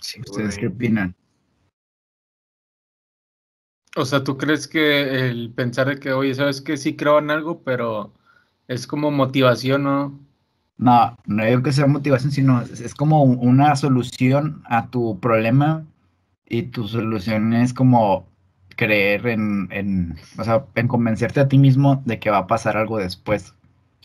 Sí, 0.00 0.20
¿Ustedes 0.20 0.56
güey. 0.56 0.60
qué 0.60 0.66
opinan? 0.68 1.14
O 3.96 4.04
sea, 4.04 4.22
¿tú 4.22 4.38
crees 4.38 4.68
que 4.68 5.28
el 5.28 5.52
pensar 5.52 5.88
de 5.88 5.98
que, 5.98 6.12
oye, 6.12 6.32
sabes 6.34 6.60
que 6.60 6.76
sí 6.76 6.94
creo 6.94 7.18
en 7.18 7.32
algo, 7.32 7.62
pero 7.64 8.14
es 8.68 8.86
como 8.86 9.10
motivación, 9.10 9.82
¿no? 9.82 10.20
No, 10.76 11.16
no 11.26 11.44
digo 11.44 11.62
que 11.64 11.72
sea 11.72 11.88
motivación, 11.88 12.30
sino 12.30 12.62
es, 12.62 12.80
es 12.80 12.94
como 12.94 13.24
un- 13.24 13.38
una 13.46 13.74
solución 13.74 14.62
a 14.66 14.88
tu 14.88 15.18
problema 15.18 15.84
y 16.46 16.62
tu 16.62 16.86
solución 16.86 17.52
es 17.54 17.74
como 17.74 18.29
creer 18.86 19.26
en, 19.26 19.68
en, 19.70 20.16
o 20.38 20.44
sea, 20.44 20.64
en 20.74 20.88
convencerte 20.88 21.40
a 21.40 21.48
ti 21.48 21.58
mismo 21.58 22.02
de 22.06 22.18
que 22.18 22.30
va 22.30 22.38
a 22.38 22.46
pasar 22.46 22.76
algo 22.78 22.96
después. 22.98 23.54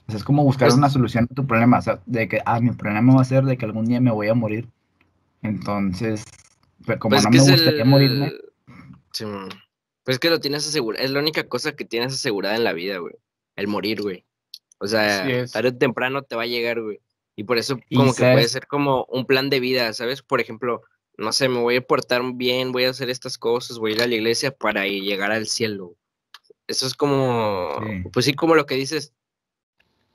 O 0.07 0.11
sea, 0.11 0.17
es 0.17 0.23
como 0.25 0.43
buscar 0.43 0.67
Pues- 0.67 0.77
una 0.77 0.89
solución 0.89 1.27
a 1.31 1.33
tu 1.33 1.47
problema, 1.47 1.79
o 1.79 1.81
sea, 1.81 2.01
de 2.05 2.27
que, 2.27 2.41
ah, 2.45 2.59
mi 2.59 2.71
problema 2.71 3.15
va 3.15 3.21
a 3.21 3.25
ser 3.25 3.45
de 3.45 3.57
que 3.57 3.65
algún 3.65 3.85
día 3.85 4.01
me 4.01 4.11
voy 4.11 4.27
a 4.27 4.33
morir. 4.33 4.67
Entonces, 5.41 6.25
pues, 6.85 6.97
como 6.99 7.11
Pues 7.15 7.23
no 7.23 7.29
me 7.29 7.39
gustaría 7.39 7.83
el- 7.83 7.87
morirme, 7.87 8.31
Sí, 9.13 9.23
pues 10.03 10.15
es 10.15 10.19
que 10.19 10.29
lo 10.29 10.39
tienes 10.41 10.67
asegurado. 10.67 11.03
Es 11.03 11.09
la 11.11 11.19
única 11.21 11.47
cosa 11.47 11.73
que 11.73 11.85
tienes 11.85 12.13
asegurada 12.13 12.55
en 12.57 12.65
la 12.65 12.73
vida, 12.73 12.97
güey. 12.97 13.15
El 13.55 13.67
morir, 13.67 14.01
güey. 14.01 14.25
O 14.79 14.87
sea, 14.87 15.25
tarde 15.53 15.69
o 15.69 15.77
temprano 15.77 16.21
te 16.23 16.35
va 16.35 16.43
a 16.43 16.47
llegar, 16.47 16.81
güey. 16.81 16.99
Y 17.37 17.45
por 17.45 17.57
eso 17.57 17.79
como 17.93 18.13
que 18.13 18.23
puede 18.23 18.47
ser 18.49 18.67
como 18.67 19.05
un 19.05 19.25
plan 19.25 19.49
de 19.49 19.61
vida, 19.61 19.93
¿sabes? 19.93 20.21
Por 20.21 20.41
ejemplo, 20.41 20.81
no 21.17 21.31
sé, 21.31 21.49
me 21.49 21.59
voy 21.59 21.77
a 21.77 21.81
portar 21.81 22.21
bien, 22.33 22.71
voy 22.71 22.85
a 22.85 22.89
hacer 22.89 23.09
estas 23.09 23.37
cosas, 23.37 23.77
voy 23.77 23.91
a 23.91 23.95
ir 23.95 24.01
a 24.03 24.07
la 24.07 24.15
iglesia 24.15 24.51
para 24.51 24.85
llegar 24.85 25.31
al 25.31 25.47
cielo. 25.47 25.95
Eso 26.67 26.87
es 26.87 26.93
como, 26.95 27.69
Sí. 27.79 28.09
pues 28.11 28.25
sí, 28.25 28.33
como 28.33 28.55
lo 28.55 28.65
que 28.65 28.75
dices, 28.75 29.13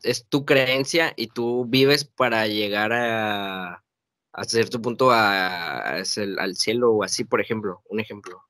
es 0.03 0.27
tu 0.27 0.45
creencia 0.45 1.13
y 1.17 1.29
tú 1.29 1.67
vives 1.67 2.05
para 2.05 2.47
llegar 2.47 2.93
a, 2.93 3.85
a 4.33 4.45
cierto 4.45 4.81
punto 4.81 5.11
a, 5.11 5.97
al 5.99 6.57
cielo 6.57 6.93
o 6.93 7.05
así, 7.05 7.25
por 7.25 7.41
ejemplo, 7.41 7.83
un 7.89 8.01
ejemplo. 8.01 8.43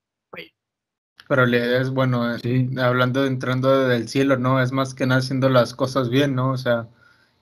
Pero 1.29 1.47
la 1.47 1.59
idea 1.59 1.81
es, 1.81 1.91
bueno, 1.91 2.39
Sí. 2.39 2.69
hablando 2.79 3.23
de 3.23 3.29
entrando 3.29 3.87
del 3.87 4.09
cielo, 4.09 4.37
¿no? 4.37 4.61
Es 4.61 4.73
más 4.73 4.95
que 4.95 5.07
nada 5.07 5.21
haciendo 5.21 5.49
las 5.49 5.75
cosas 5.75 6.09
bien, 6.09 6.35
¿no? 6.35 6.51
O 6.51 6.57
sea, 6.57 6.89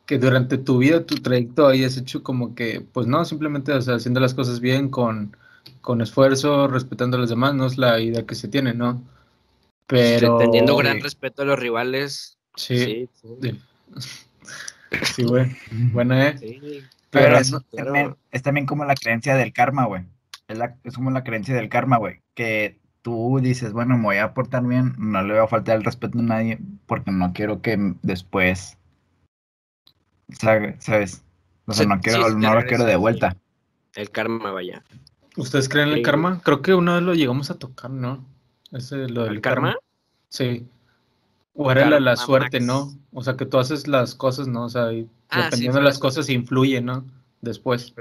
que 0.08 0.18
durante 0.18 0.56
tu 0.56 0.78
vida, 0.78 1.04
tu 1.04 1.16
trayecto 1.16 1.66
hayas 1.68 1.98
hecho 1.98 2.22
como 2.22 2.54
que, 2.54 2.80
pues 2.80 3.06
no, 3.06 3.26
simplemente, 3.26 3.72
o 3.72 3.82
sea, 3.82 3.96
haciendo 3.96 4.20
las 4.20 4.32
cosas 4.32 4.58
bien, 4.58 4.88
con, 4.88 5.36
con 5.82 6.00
esfuerzo, 6.00 6.66
respetando 6.66 7.18
a 7.18 7.20
los 7.20 7.28
demás, 7.28 7.54
no 7.54 7.66
es 7.66 7.76
la 7.76 8.00
idea 8.00 8.24
que 8.24 8.34
se 8.34 8.48
tiene, 8.48 8.72
¿no? 8.72 9.02
Pero... 9.86 10.38
teniendo 10.38 10.76
gran 10.76 11.02
respeto 11.02 11.42
a 11.42 11.44
los 11.44 11.58
rivales. 11.58 12.38
Sí, 12.56 13.08
Sí, 13.20 13.58
sí. 15.12 15.22
güey, 15.24 15.54
buena, 15.92 16.28
¿eh? 16.28 16.38
sí. 16.38 16.82
Pero 17.10 17.26
Pero 17.26 17.38
es, 17.38 17.54
también, 17.76 18.16
es 18.30 18.42
también 18.42 18.64
como 18.66 18.86
la 18.86 18.94
creencia 18.94 19.34
del 19.36 19.52
karma, 19.52 19.84
güey. 19.84 20.04
Es, 20.48 20.56
la- 20.56 20.76
es 20.84 20.94
como 20.94 21.10
la 21.10 21.22
creencia 21.22 21.54
del 21.54 21.68
karma, 21.68 21.98
güey. 21.98 22.22
Que 22.34 22.78
tú 23.02 23.40
dices, 23.42 23.74
bueno, 23.74 23.98
me 23.98 24.04
voy 24.04 24.16
a 24.16 24.32
portar 24.32 24.64
bien, 24.66 24.94
no 24.96 25.22
le 25.22 25.34
voy 25.34 25.42
a 25.42 25.48
faltar 25.48 25.76
el 25.76 25.84
respeto 25.84 26.18
a 26.18 26.22
nadie, 26.22 26.58
porque 26.86 27.10
no 27.10 27.34
quiero 27.34 27.60
que 27.60 27.94
después, 28.02 28.78
¿sabes? 30.30 31.22
O 31.66 31.72
sea, 31.72 31.84
Sí, 31.84 31.88
no 31.88 32.00
quiero, 32.00 32.28
sí, 32.28 32.34
no 32.36 32.54
lo 32.54 32.64
quiero 32.66 32.84
de 32.84 32.96
vuelta. 32.96 33.36
El 33.94 34.10
karma, 34.10 34.52
vaya. 34.52 34.82
¿Ustedes 35.36 35.68
creen 35.68 35.88
en 35.88 35.94
el 35.94 35.98
Sí. 36.00 36.02
karma? 36.04 36.40
Creo 36.42 36.62
que 36.62 36.74
una 36.74 36.94
vez 36.94 37.02
lo 37.02 37.14
llegamos 37.14 37.50
a 37.50 37.58
tocar, 37.58 37.90
¿no? 37.90 38.24
Ese, 38.72 39.08
lo 39.08 39.24
del 39.24 39.34
¿El 39.34 39.40
karma? 39.40 39.76
Sí. 40.28 40.66
O 41.54 41.70
era 41.70 41.98
la, 42.00 42.16
suerte, 42.16 42.60
Max. 42.60 42.66
¿no? 42.66 42.98
O 43.12 43.22
sea, 43.22 43.36
que 43.36 43.44
tú 43.46 43.58
haces 43.58 43.88
las 43.88 44.14
cosas, 44.14 44.46
¿no? 44.46 44.64
O 44.64 44.68
sea, 44.68 44.92
y 44.92 45.08
Ah, 45.30 45.36
sí, 45.36 45.44
dependiendo 45.44 45.78
de 45.78 45.84
las 45.84 45.98
cosas 45.98 46.28
influye, 46.30 46.80
¿no? 46.80 47.04
Después. 47.40 47.92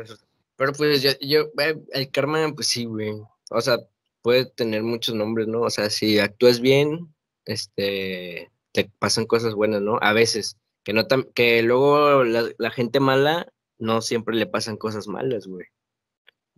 Pero 0.56 0.74
pues 0.74 1.02
yo, 1.02 1.12
yo, 1.22 1.42
eh, 1.60 1.78
el 1.92 2.10
karma, 2.12 2.40
pues 2.56 2.68
sí, 2.68 2.86
güey. 2.86 3.12
O 3.50 3.62
sea, 3.62 3.78
puede 4.22 4.46
tener 4.46 4.84
muchos 4.84 5.16
nombres, 5.16 5.48
¿no? 5.48 5.62
O 5.62 5.70
sea, 5.70 5.90
si 5.90 6.20
actúas 6.20 6.60
bien, 6.62 7.14
este, 7.46 8.52
te 8.72 8.90
pasan 9.00 9.26
cosas 9.26 9.54
buenas, 9.56 9.82
¿no? 9.82 9.98
A 10.02 10.14
veces. 10.14 10.56
Que 10.88 10.94
no 10.94 11.06
tam- 11.06 11.28
que 11.36 11.62
luego 11.64 12.24
la, 12.24 12.46
la 12.58 12.72
gente 12.72 13.02
mala 13.02 13.46
no 13.78 14.00
siempre 14.02 14.38
le 14.38 14.46
pasan 14.48 14.78
cosas 14.78 15.06
malas, 15.10 15.46
güey. 15.46 15.66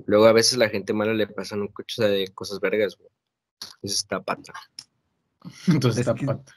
Luego 0.05 0.27
a 0.27 0.33
veces 0.33 0.59
la 0.59 0.69
gente 0.69 0.93
mala 0.93 1.15
le 1.15 1.25
pasan 1.25 1.61
un 1.61 1.69
coche 1.69 2.03
de 2.03 2.27
cosas 2.27 2.59
vergas, 2.59 2.95
güey. 2.95 3.09
Eso 3.81 3.95
está 3.95 4.21
pata. 4.21 4.53
Entonces 5.67 6.01
Es 6.01 6.07
está 6.07 6.13
que- 6.13 6.27
pata. 6.27 6.53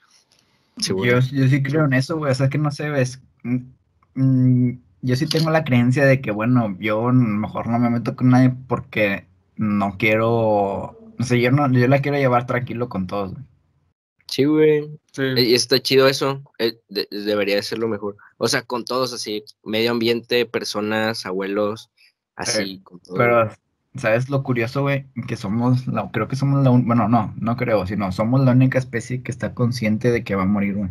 Sí. 0.76 0.88
Yo, 0.90 1.18
yo 1.20 1.48
sí 1.48 1.62
creo 1.62 1.86
en 1.86 1.94
eso, 1.94 2.18
güey. 2.18 2.30
O 2.30 2.34
sea, 2.34 2.50
que 2.50 2.58
no 2.58 2.70
sé, 2.70 2.90
ves. 2.90 3.22
mm, 3.42 3.56
mm, 4.16 4.78
yo 5.00 5.16
sí 5.16 5.26
tengo 5.26 5.48
la 5.50 5.64
creencia 5.64 6.04
de 6.04 6.20
que, 6.20 6.30
bueno, 6.30 6.76
yo 6.78 7.10
mejor 7.10 7.68
no 7.68 7.78
me 7.78 7.88
meto 7.88 8.14
con 8.14 8.28
nadie 8.28 8.52
porque 8.68 9.26
no 9.56 9.96
quiero, 9.96 10.28
o 10.30 11.22
sea, 11.22 11.38
yo, 11.38 11.50
no, 11.50 11.72
yo 11.72 11.88
la 11.88 12.02
quiero 12.02 12.18
llevar 12.18 12.44
tranquilo 12.44 12.90
con 12.90 13.06
todos, 13.06 13.32
güey. 13.32 13.44
Sí, 14.32 14.44
güey. 14.44 14.88
Sí. 15.12 15.22
Eh, 15.22 15.42
Y 15.42 15.54
está 15.54 15.78
chido 15.78 16.08
eso. 16.08 16.42
eh, 16.58 16.78
de- 16.88 17.06
debería 17.10 17.56
de 17.56 17.62
ser 17.62 17.78
lo 17.78 17.86
mejor. 17.86 18.16
O 18.38 18.48
sea, 18.48 18.62
con 18.62 18.84
todos 18.86 19.12
así, 19.12 19.44
medio 19.62 19.90
ambiente, 19.90 20.46
personas, 20.46 21.26
abuelos, 21.26 21.90
así, 22.34 22.80
con 22.82 22.98
todo. 23.00 23.16
Pero, 23.18 23.50
¿sabes 23.94 24.30
lo 24.30 24.42
curioso, 24.42 24.80
güey? 24.80 25.04
Que 25.28 25.36
somos, 25.36 25.86
la, 25.86 26.10
creo 26.10 26.28
que 26.28 26.36
somos 26.36 26.64
la, 26.64 26.70
un- 26.70 26.86
bueno, 26.86 27.08
no, 27.10 27.34
no 27.38 27.56
creo, 27.58 27.86
sino 27.86 28.10
somos 28.10 28.40
la 28.42 28.52
única 28.52 28.78
especie 28.78 29.22
que 29.22 29.30
está 29.30 29.52
consciente 29.54 30.10
de 30.10 30.24
que 30.24 30.34
va 30.34 30.44
a 30.44 30.46
morir, 30.46 30.76
güey. 30.76 30.90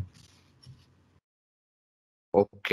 Ok. 2.31 2.69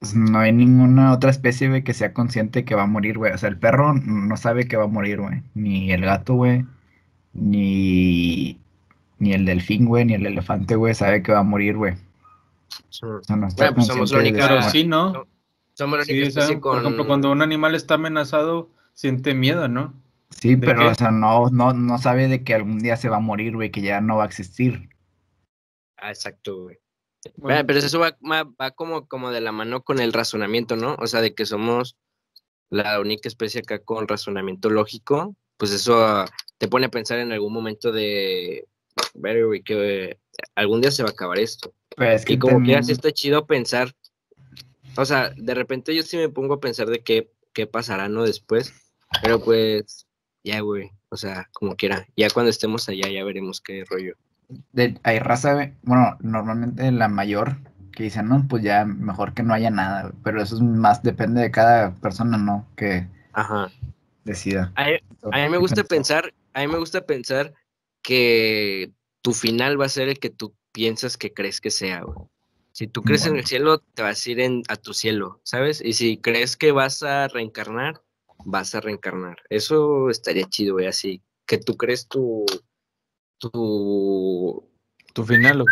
Pues 0.00 0.14
no 0.14 0.38
hay 0.38 0.52
ninguna 0.52 1.12
otra 1.12 1.30
especie, 1.30 1.68
güey, 1.68 1.82
que 1.84 1.92
sea 1.92 2.14
consciente 2.14 2.64
que 2.64 2.74
va 2.74 2.84
a 2.84 2.86
morir, 2.86 3.18
güey. 3.18 3.32
O 3.32 3.38
sea, 3.38 3.48
el 3.48 3.58
perro 3.58 3.92
no 3.94 4.36
sabe 4.38 4.66
que 4.66 4.76
va 4.78 4.84
a 4.84 4.86
morir, 4.88 5.20
güey. 5.20 5.42
Ni 5.54 5.90
el 5.92 6.02
gato, 6.02 6.34
güey. 6.34 6.64
Ni, 7.34 8.58
ni 9.18 9.32
el 9.32 9.44
delfín, 9.44 9.86
güey. 9.86 10.04
Ni 10.04 10.14
el 10.14 10.26
elefante, 10.26 10.76
güey, 10.76 10.94
sabe 10.94 11.22
que 11.22 11.32
va 11.32 11.40
a 11.40 11.44
morir, 11.44 11.76
güey. 11.76 11.94
O 11.94 13.22
sea, 13.22 13.36
no 13.36 13.48
está 13.48 13.64
Bueno, 13.64 13.74
pues 13.76 13.86
somos 13.86 14.12
la 14.12 14.18
única- 14.18 14.48
Pero 14.48 14.62
sí, 14.62 14.84
¿no? 14.84 15.26
Somos 15.74 15.98
la 15.98 16.04
Sí, 16.04 16.12
única 16.12 16.30
sea, 16.30 16.42
especie 16.44 16.60
por 16.60 16.72
con... 16.72 16.80
ejemplo, 16.80 17.06
cuando 17.06 17.30
un 17.30 17.42
animal 17.42 17.74
está 17.74 17.94
amenazado, 17.94 18.68
siente 18.94 19.34
miedo, 19.34 19.68
¿no? 19.68 19.94
Sí, 20.30 20.56
¿De 20.56 20.66
pero, 20.66 20.80
qué? 20.80 20.86
o 20.88 20.94
sea, 20.94 21.10
no, 21.10 21.48
no, 21.50 21.72
no 21.72 21.98
sabe 21.98 22.28
de 22.28 22.44
que 22.44 22.54
algún 22.54 22.78
día 22.80 22.96
se 22.96 23.08
va 23.08 23.16
a 23.16 23.20
morir, 23.20 23.54
güey, 23.54 23.70
que 23.70 23.80
ya 23.80 24.00
no 24.00 24.16
va 24.16 24.24
a 24.24 24.26
existir. 24.26 24.88
Ah, 25.96 26.10
exacto, 26.10 26.62
güey. 26.64 26.78
Bueno, 27.36 27.56
Bueno, 27.56 27.66
pero 27.66 27.78
eso 27.80 27.98
va, 27.98 28.16
va, 28.30 28.44
va 28.60 28.70
como, 28.72 29.06
como 29.08 29.30
de 29.30 29.40
la 29.40 29.52
mano 29.52 29.82
con 29.82 29.98
el 30.00 30.12
razonamiento, 30.12 30.76
¿no? 30.76 30.96
O 30.98 31.06
sea, 31.06 31.20
de 31.20 31.34
que 31.34 31.46
somos 31.46 31.96
la 32.70 33.00
única 33.00 33.28
especie 33.28 33.60
acá 33.60 33.78
con 33.80 34.06
razonamiento 34.06 34.70
lógico, 34.70 35.34
pues 35.56 35.72
eso 35.72 36.04
ah, 36.06 36.26
te 36.58 36.68
pone 36.68 36.86
a 36.86 36.90
pensar 36.90 37.18
en 37.18 37.32
algún 37.32 37.52
momento 37.52 37.90
de, 37.92 38.66
ver, 39.20 39.46
güey, 39.46 39.62
que 39.62 40.10
eh, 40.10 40.18
algún 40.54 40.80
día 40.80 40.90
se 40.90 41.02
va 41.02 41.08
a 41.10 41.12
acabar 41.12 41.38
esto. 41.38 41.72
Pero 41.96 42.10
es 42.12 42.24
que 42.24 42.34
Y 42.34 42.38
como 42.38 42.52
que 42.54 42.58
también- 42.58 42.78
así 42.78 42.92
está 42.92 43.10
chido 43.12 43.46
pensar, 43.46 43.94
o 44.96 45.04
sea, 45.04 45.30
de 45.36 45.54
repente 45.54 45.94
yo 45.94 46.02
sí 46.02 46.16
me 46.16 46.28
pongo 46.28 46.54
a 46.54 46.60
pensar 46.60 46.88
de 46.88 47.00
qué, 47.00 47.30
qué 47.52 47.66
pasará, 47.66 48.08
¿no? 48.08 48.22
Después, 48.24 48.72
pero 49.22 49.42
pues, 49.42 50.06
ya, 50.44 50.60
güey, 50.60 50.90
o 51.08 51.16
sea, 51.16 51.48
como 51.52 51.74
quiera, 51.76 52.06
ya 52.16 52.28
cuando 52.30 52.50
estemos 52.50 52.88
allá 52.88 53.08
ya 53.08 53.24
veremos 53.24 53.60
qué 53.60 53.84
rollo. 53.88 54.14
de- 54.72 54.98
hay 55.02 55.18
raza, 55.18 55.74
bueno, 55.82 56.16
normalmente 56.20 56.90
la 56.90 57.08
mayor 57.08 57.56
que 57.92 58.04
dicen, 58.04 58.28
no, 58.28 58.46
pues 58.48 58.62
ya 58.62 58.84
mejor 58.86 59.34
que 59.34 59.42
no 59.42 59.52
haya 59.52 59.70
nada, 59.70 60.12
pero 60.24 60.40
eso 60.40 60.54
es 60.54 60.62
más, 60.62 61.02
depende 61.02 61.40
de 61.42 61.50
cada 61.50 61.94
persona, 61.96 62.38
¿no? 62.38 62.66
Que 62.76 63.06
Ajá. 63.34 63.70
decida. 64.24 64.72
A, 64.76 64.84
a 65.32 65.42
mí 65.44 65.48
me 65.50 65.58
gusta 65.58 65.84
pensar, 65.84 66.32
a 66.54 66.60
mí 66.60 66.68
me 66.68 66.78
gusta 66.78 67.04
pensar 67.04 67.52
que 68.02 68.90
tu 69.22 69.32
final 69.32 69.80
va 69.80 69.86
a 69.86 69.90
ser 69.90 70.08
el 70.08 70.18
que 70.18 70.30
tú 70.30 70.54
piensas 70.72 71.16
que 71.16 71.32
crees 71.32 71.60
que 71.60 71.70
sea, 71.70 72.02
güey. 72.02 72.18
Si 72.72 72.86
tú 72.86 73.02
crees 73.02 73.26
en 73.26 73.36
el 73.36 73.44
cielo, 73.44 73.78
te 73.94 74.02
vas 74.02 74.24
a 74.24 74.30
ir 74.30 74.38
en, 74.40 74.62
a 74.68 74.76
tu 74.76 74.94
cielo, 74.94 75.40
¿sabes? 75.42 75.80
Y 75.84 75.94
si 75.94 76.18
crees 76.18 76.56
que 76.56 76.70
vas 76.70 77.02
a 77.02 77.26
reencarnar, 77.26 78.00
vas 78.44 78.74
a 78.76 78.80
reencarnar. 78.80 79.36
Eso 79.50 80.10
estaría 80.10 80.44
chido, 80.48 80.74
güey, 80.74 80.86
así. 80.86 81.20
Que 81.46 81.58
tú 81.58 81.76
crees 81.76 82.06
tu, 82.06 82.46
tu, 83.38 84.64
tu 85.14 85.24
final, 85.24 85.58
loco. 85.58 85.70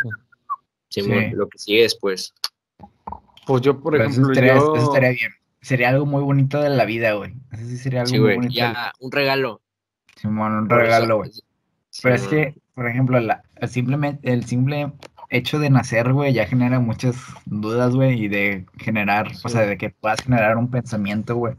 Simón, 0.89 1.25
Sí. 1.31 1.37
lo 1.37 1.49
que 1.49 1.59
sigue 1.59 1.83
después. 1.83 2.35
Pues 3.47 3.63
yo, 3.63 3.81
por 3.81 3.93
Pero 3.93 4.05
eso 4.05 4.13
ejemplo, 4.13 4.33
estaría, 4.33 4.55
yo... 4.57 4.75
eso 4.77 4.85
estaría 4.87 5.11
bien. 5.11 5.33
Sería 5.61 5.89
algo 5.91 6.07
muy 6.07 6.23
bonito 6.23 6.61
de 6.61 6.71
la 6.71 6.85
vida, 6.85 7.13
güey. 7.13 7.35
Eso 7.53 7.67
sí 7.67 7.77
sería 7.77 8.01
algo 8.01 8.11
Sí, 8.11 8.15
muy 8.19 8.25
güey, 8.25 8.37
bonito. 8.37 8.55
ya, 8.55 8.93
un 9.01 9.13
regalo. 9.13 9.63
Simón, 10.17 10.53
un 10.55 10.69
Por 10.69 10.79
eso- 10.79 10.85
regalo, 10.87 11.17
güey. 11.19 11.31
Pero 12.03 12.15
es 12.15 12.27
que, 12.27 12.55
por 12.75 12.89
ejemplo, 12.89 13.19
la, 13.21 13.43
el, 13.57 13.69
simplemente, 13.69 14.33
el 14.33 14.45
simple 14.45 14.93
hecho 15.31 15.59
de 15.59 15.71
nacer, 15.71 16.13
güey, 16.13 16.33
ya 16.33 16.47
genera 16.47 16.79
muchas 16.81 17.17
dudas, 17.47 17.95
güey, 17.95 18.25
y 18.25 18.29
de 18.29 18.67
generar, 18.79 19.33
o 19.45 19.49
sea, 19.49 19.63
de 19.63 19.77
que 19.77 19.91
puedas 19.91 20.23
generar 20.23 20.57
un 20.57 20.71
pensamiento, 20.71 21.37
güey, 21.37 21.55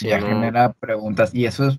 ya 0.00 0.20
genera 0.20 0.72
preguntas. 0.72 1.34
Y 1.34 1.44
eso 1.46 1.68
es, 1.68 1.78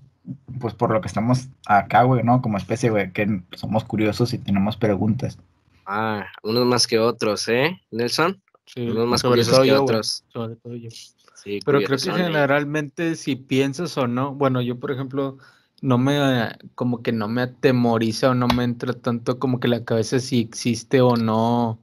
pues, 0.60 0.74
por 0.74 0.90
lo 0.90 1.00
que 1.00 1.08
estamos 1.08 1.48
acá, 1.66 2.02
güey, 2.02 2.22
¿no? 2.22 2.42
Como 2.42 2.58
especie, 2.58 2.90
güey, 2.90 3.12
que 3.12 3.42
somos 3.54 3.84
curiosos 3.84 4.32
y 4.34 4.38
tenemos 4.38 4.76
preguntas. 4.76 5.38
Ah, 5.86 6.26
unos 6.42 6.66
más 6.66 6.86
que 6.86 6.98
otros, 6.98 7.48
¿eh, 7.48 7.80
Nelson? 7.90 8.40
Sí, 8.66 8.88
Unos 8.88 9.08
más 9.08 9.20
sobre 9.20 9.42
curiosos 9.42 9.54
todo 9.54 9.62
que 9.62 9.68
yo, 9.68 9.82
otros. 9.82 10.24
sobre 10.32 10.56
todo 10.56 10.76
yo. 10.76 10.88
Sí, 10.90 11.58
Pero 11.64 11.82
creo 11.82 11.98
que 11.98 12.10
¿eh? 12.10 12.14
generalmente 12.14 13.16
si 13.16 13.34
piensas 13.34 13.98
o 13.98 14.06
no, 14.06 14.32
bueno, 14.34 14.62
yo 14.62 14.78
por 14.78 14.92
ejemplo, 14.92 15.38
no 15.82 15.98
me, 15.98 16.18
como 16.76 17.02
que 17.02 17.12
no 17.12 17.28
me 17.28 17.42
atemoriza 17.42 18.30
o 18.30 18.34
no 18.34 18.48
me 18.48 18.64
entra 18.64 18.94
tanto 18.94 19.38
como 19.38 19.60
que 19.60 19.68
la 19.68 19.84
cabeza 19.84 20.20
si 20.20 20.40
existe 20.40 21.00
o 21.02 21.16
no 21.16 21.80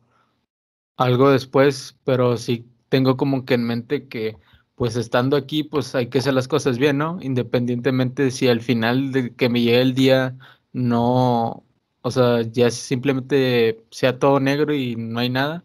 algo 0.97 1.31
después, 1.31 1.97
pero 2.03 2.37
sí 2.37 2.65
tengo 2.89 3.17
como 3.17 3.45
que 3.45 3.53
en 3.55 3.63
mente 3.65 4.07
que 4.07 4.37
pues 4.75 4.95
estando 4.95 5.35
aquí 5.37 5.63
pues 5.63 5.95
hay 5.95 6.07
que 6.09 6.19
hacer 6.19 6.33
las 6.33 6.47
cosas 6.47 6.77
bien, 6.77 6.97
¿no? 6.97 7.17
Independientemente 7.21 8.23
de 8.23 8.31
si 8.31 8.47
al 8.47 8.61
final 8.61 9.11
de 9.11 9.35
que 9.35 9.49
me 9.49 9.61
llegue 9.61 9.81
el 9.81 9.93
día 9.95 10.37
no, 10.73 11.63
o 12.01 12.11
sea, 12.11 12.41
ya 12.43 12.69
simplemente 12.71 13.83
sea 13.91 14.19
todo 14.19 14.39
negro 14.39 14.73
y 14.73 14.95
no 14.95 15.19
hay 15.19 15.29
nada, 15.29 15.63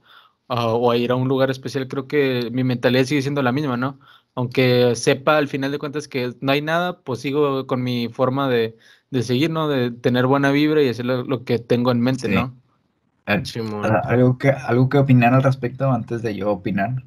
ah, 0.49 0.69
o 0.75 0.91
a 0.91 0.97
ir 0.97 1.11
a 1.13 1.17
un 1.17 1.29
lugar 1.29 1.51
especial, 1.51 1.89
creo 1.89 2.09
que 2.09 2.51
mi 2.53 2.65
mentalidad 2.65 3.05
sigue 3.05 3.23
siendo 3.23 3.43
la 3.43 3.53
misma, 3.53 3.77
¿no? 3.77 4.01
Aunque 4.37 4.97
sepa 4.97 5.37
al 5.39 5.47
final 5.49 5.71
de 5.71 5.79
cuentas 5.79 6.09
que 6.09 6.35
no 6.41 6.53
hay 6.53 6.61
nada, 6.61 7.01
pues 7.01 7.21
sigo 7.21 7.67
con 7.69 7.83
mi 7.83 8.09
forma 8.09 8.49
de, 8.49 8.77
de 9.11 9.23
seguir, 9.23 9.51
¿no? 9.51 9.69
De 9.69 9.91
tener 9.93 10.27
buena 10.27 10.51
vibra 10.51 10.83
y 10.83 10.89
hacer 10.89 11.07
lo, 11.07 11.23
lo 11.23 11.45
que 11.45 11.59
tengo 11.61 11.93
en 11.93 12.01
mente, 12.01 12.29
Sí. 12.29 12.35
¿no? 12.35 12.55
Simón. 13.45 13.87
ah, 13.87 14.03
¿Algo 14.05 14.37
que, 14.37 14.51
algo 14.51 14.89
que 14.89 14.99
opinar 14.99 15.33
al 15.33 15.43
respecto 15.43 15.91
antes 15.91 16.21
de 16.23 16.35
yo 16.35 16.51
opinar? 16.51 17.05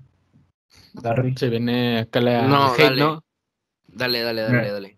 Darry. 0.93 1.35
Se 1.37 1.49
viene 1.49 1.99
acá 1.99 2.21
la 2.21 2.41
No, 2.47 2.73
hate, 2.73 2.81
dale. 2.83 3.01
¿no? 3.01 3.23
Dale, 3.87 4.21
dale, 4.21 4.41
dale, 4.41 4.57
Mira. 4.57 4.73
dale. 4.73 4.97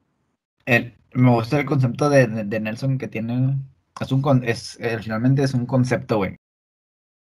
El- 0.66 0.94
me 1.14 1.32
gusta 1.32 1.60
el 1.60 1.66
concepto 1.66 2.10
de, 2.10 2.28
de- 2.28 2.44
de 2.46 2.60
Nelson 2.60 2.98
que 2.98 3.08
tiene. 3.08 3.58
Es 4.00 4.12
un 4.12 4.22
con- 4.22 4.44
es, 4.44 4.78
eh, 4.80 4.98
finalmente 5.02 5.44
es 5.44 5.54
un 5.54 5.66
concepto, 5.66 6.18
güey. 6.18 6.36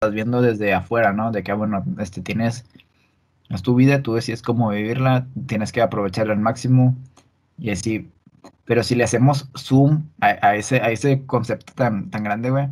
Estás 0.02 0.14
viendo 0.16 0.42
desde 0.42 0.74
afuera, 0.74 1.14
¿no? 1.14 1.32
De 1.32 1.44
que, 1.44 1.52
ah, 1.52 1.56
bueno, 1.56 1.84
este 2.00 2.22
tienes. 2.22 2.66
Es 3.50 3.62
tu 3.62 3.76
vida, 3.76 4.02
tú 4.02 4.14
decides 4.16 4.42
cómo 4.42 4.70
vivirla, 4.70 5.28
tienes 5.48 5.72
que 5.72 5.82
aprovecharla 5.82 6.34
al 6.34 6.40
máximo. 6.40 6.96
Y 7.58 7.70
así. 7.72 8.10
Pero 8.66 8.84
si 8.84 8.96
le 8.96 9.04
hacemos 9.04 9.50
zoom 9.58 10.06
a, 10.22 10.56
ese, 10.56 10.82
a 10.82 10.92
ese 10.92 11.26
concepto 11.26 11.74
tan, 11.74 12.10
tan 12.10 12.24
grande, 12.24 12.50
güey, 12.50 12.68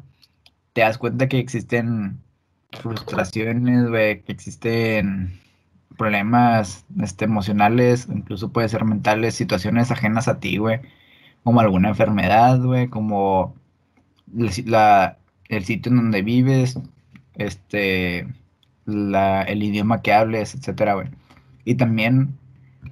te 0.74 0.82
das 0.82 0.98
cuenta 0.98 1.28
que 1.28 1.40
existen 1.40 2.20
frustraciones, 2.82 3.88
güey, 3.90 4.22
que 4.24 4.32
existen 4.32 5.40
problemas 5.98 6.86
este, 7.02 7.26
emocionales, 7.26 8.08
incluso 8.12 8.52
puede 8.52 8.70
ser 8.70 8.84
mentales, 8.86 9.36
situaciones 9.36 9.92
ajenas 9.92 10.28
a 10.28 10.40
ti, 10.40 10.58
güey, 10.58 10.80
como 11.44 11.60
alguna 11.60 11.90
enfermedad, 11.90 12.60
güey, 12.62 12.88
como 12.88 13.56
la- 14.66 15.18
el 15.50 15.66
sitio 15.66 15.92
en 15.92 15.98
donde 15.98 16.22
vives, 16.24 16.80
este, 17.36 18.28
la, 18.86 19.44
el 19.44 19.64
idioma 19.64 20.02
que 20.02 20.14
hables, 20.14 20.56
etcétera, 20.56 20.96
güey. 20.96 21.08
Y 21.66 21.76
también 21.76 22.38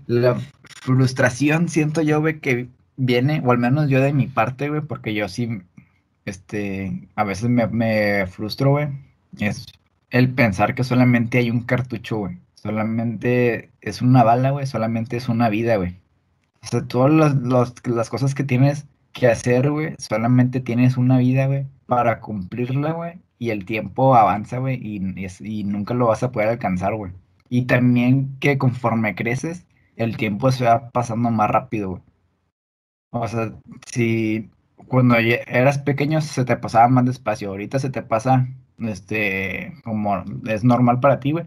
la 0.07 0.39
frustración, 0.81 1.69
siento 1.69 2.01
yo, 2.01 2.21
güey, 2.21 2.39
que 2.39 2.69
viene, 2.97 3.41
o 3.45 3.51
al 3.51 3.57
menos 3.59 3.89
yo 3.89 4.01
de 4.01 4.13
mi 4.13 4.27
parte, 4.27 4.69
güey, 4.69 4.81
porque 4.81 5.13
yo 5.13 5.27
sí, 5.29 5.61
este, 6.25 7.07
a 7.15 7.23
veces 7.23 7.49
me, 7.49 7.67
me 7.67 8.27
frustro, 8.27 8.71
güey, 8.71 8.89
es 9.39 9.65
el 10.09 10.33
pensar 10.33 10.75
que 10.75 10.83
solamente 10.83 11.37
hay 11.39 11.49
un 11.49 11.61
cartucho, 11.63 12.17
güey. 12.17 12.37
Solamente 12.55 13.71
es 13.81 14.01
una 14.01 14.23
bala, 14.23 14.51
güey. 14.51 14.67
Solamente 14.67 15.17
es 15.17 15.29
una 15.29 15.49
vida, 15.49 15.77
güey. 15.77 15.95
O 16.63 16.67
sea, 16.67 16.83
todas 16.87 17.11
las, 17.11 17.35
los- 17.35 17.73
las 17.87 18.09
cosas 18.09 18.35
que 18.35 18.43
tienes 18.43 18.87
que 19.13 19.27
hacer, 19.27 19.71
güey, 19.71 19.95
solamente 19.99 20.59
tienes 20.61 20.97
una 20.97 21.17
vida, 21.17 21.47
güey, 21.47 21.67
para 21.87 22.19
cumplirla, 22.21 22.91
güey. 22.93 23.19
Y 23.41 23.49
el 23.49 23.65
tiempo 23.65 24.15
avanza, 24.15 24.59
güey, 24.59 24.75
y, 24.75 25.01
y 25.39 25.63
nunca 25.63 25.95
lo 25.95 26.05
vas 26.05 26.21
a 26.21 26.31
poder 26.31 26.49
alcanzar, 26.49 26.93
güey. 26.93 27.11
Y 27.49 27.65
también 27.65 28.37
que 28.39 28.59
conforme 28.59 29.15
creces, 29.15 29.65
el 29.95 30.15
tiempo 30.15 30.51
se 30.51 30.65
va 30.65 30.91
pasando 30.91 31.31
más 31.31 31.49
rápido, 31.49 31.89
güey. 31.89 32.03
O 33.09 33.27
sea, 33.27 33.51
si 33.91 34.51
cuando 34.87 35.15
eras 35.17 35.79
pequeño 35.79 36.21
se 36.21 36.45
te 36.45 36.55
pasaba 36.55 36.87
más 36.87 37.05
despacio, 37.05 37.49
ahorita 37.49 37.79
se 37.79 37.89
te 37.89 38.03
pasa, 38.03 38.47
este, 38.77 39.73
como 39.83 40.23
es 40.47 40.63
normal 40.63 40.99
para 40.99 41.19
ti, 41.19 41.31
güey, 41.31 41.45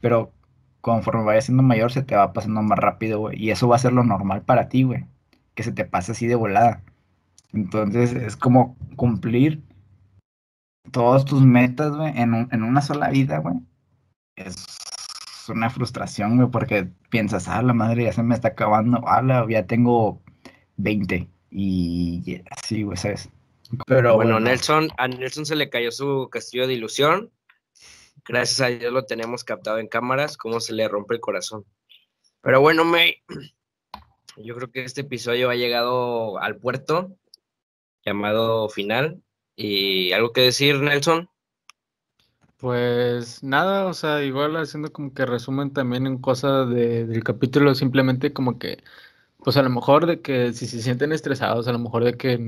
pero 0.00 0.32
conforme 0.80 1.24
vayas 1.24 1.44
siendo 1.44 1.62
mayor 1.62 1.92
se 1.92 2.02
te 2.02 2.16
va 2.16 2.32
pasando 2.32 2.62
más 2.62 2.78
rápido, 2.78 3.20
güey, 3.20 3.38
y 3.38 3.50
eso 3.50 3.68
va 3.68 3.76
a 3.76 3.80
ser 3.80 3.92
lo 3.92 4.02
normal 4.02 4.40
para 4.42 4.70
ti, 4.70 4.84
güey, 4.84 5.04
que 5.54 5.62
se 5.62 5.72
te 5.72 5.84
pase 5.84 6.12
así 6.12 6.26
de 6.26 6.36
volada. 6.36 6.82
Entonces 7.52 8.14
es 8.14 8.34
como 8.34 8.76
cumplir 8.96 9.62
todas 10.90 11.24
tus 11.24 11.42
metas, 11.42 11.94
güey, 11.96 12.12
en, 12.16 12.34
un- 12.34 12.48
en 12.52 12.62
una 12.62 12.80
sola 12.82 13.10
vida, 13.10 13.38
güey. 13.38 13.56
Es, 14.36 14.66
una 15.48 15.68
frustración, 15.68 16.36
güey, 16.36 16.48
porque 16.50 16.88
piensas, 17.10 17.48
ah, 17.48 17.62
la 17.62 17.74
madre 17.74 18.04
ya 18.04 18.12
se 18.12 18.22
me 18.22 18.34
está 18.34 18.48
acabando, 18.48 19.02
ah, 19.06 19.46
ya 19.48 19.66
tengo 19.66 20.22
20 20.76 21.28
y 21.50 22.40
así, 22.50 22.82
güey, 22.82 22.96
¿sabes? 22.96 23.28
Pero 23.86 24.14
bueno, 24.16 24.40
Nelson, 24.40 24.88
a 24.98 25.08
Nelson 25.08 25.46
se 25.46 25.56
le 25.56 25.70
cayó 25.70 25.90
su 25.90 26.28
castillo 26.30 26.66
de 26.66 26.74
ilusión. 26.74 27.30
Gracias 28.26 28.60
a 28.60 28.68
Dios 28.68 28.92
lo 28.92 29.04
tenemos 29.04 29.44
captado 29.44 29.78
en 29.78 29.88
cámaras, 29.88 30.36
cómo 30.36 30.60
se 30.60 30.72
le 30.72 30.88
rompe 30.88 31.14
el 31.14 31.20
corazón. 31.20 31.64
Pero 32.40 32.60
bueno, 32.60 32.84
May, 32.84 33.22
yo 34.36 34.54
creo 34.54 34.70
que 34.70 34.84
este 34.84 35.02
episodio 35.02 35.50
ha 35.50 35.54
llegado 35.56 36.38
al 36.38 36.56
puerto 36.56 37.16
llamado 38.04 38.68
final. 38.68 39.22
¿Y 39.56 40.12
algo 40.12 40.32
que 40.32 40.42
decir, 40.42 40.80
Nelson? 40.80 41.28
Pues 42.56 43.42
nada, 43.42 43.86
o 43.86 43.94
sea, 43.94 44.22
igual 44.22 44.56
haciendo 44.56 44.92
como 44.92 45.12
que 45.12 45.26
resumen 45.26 45.72
también 45.72 46.06
en 46.06 46.18
cosas 46.18 46.68
del 46.70 47.22
capítulo, 47.22 47.74
simplemente 47.74 48.32
como 48.32 48.58
que, 48.58 48.82
pues 49.38 49.56
a 49.58 49.62
lo 49.62 49.70
mejor 49.70 50.06
de 50.06 50.22
que 50.22 50.52
si 50.54 50.66
se 50.66 50.80
sienten 50.82 51.12
estresados, 51.12 51.68
a 51.68 51.72
lo 51.72 51.78
mejor 51.78 52.04
de 52.04 52.14
que 52.16 52.38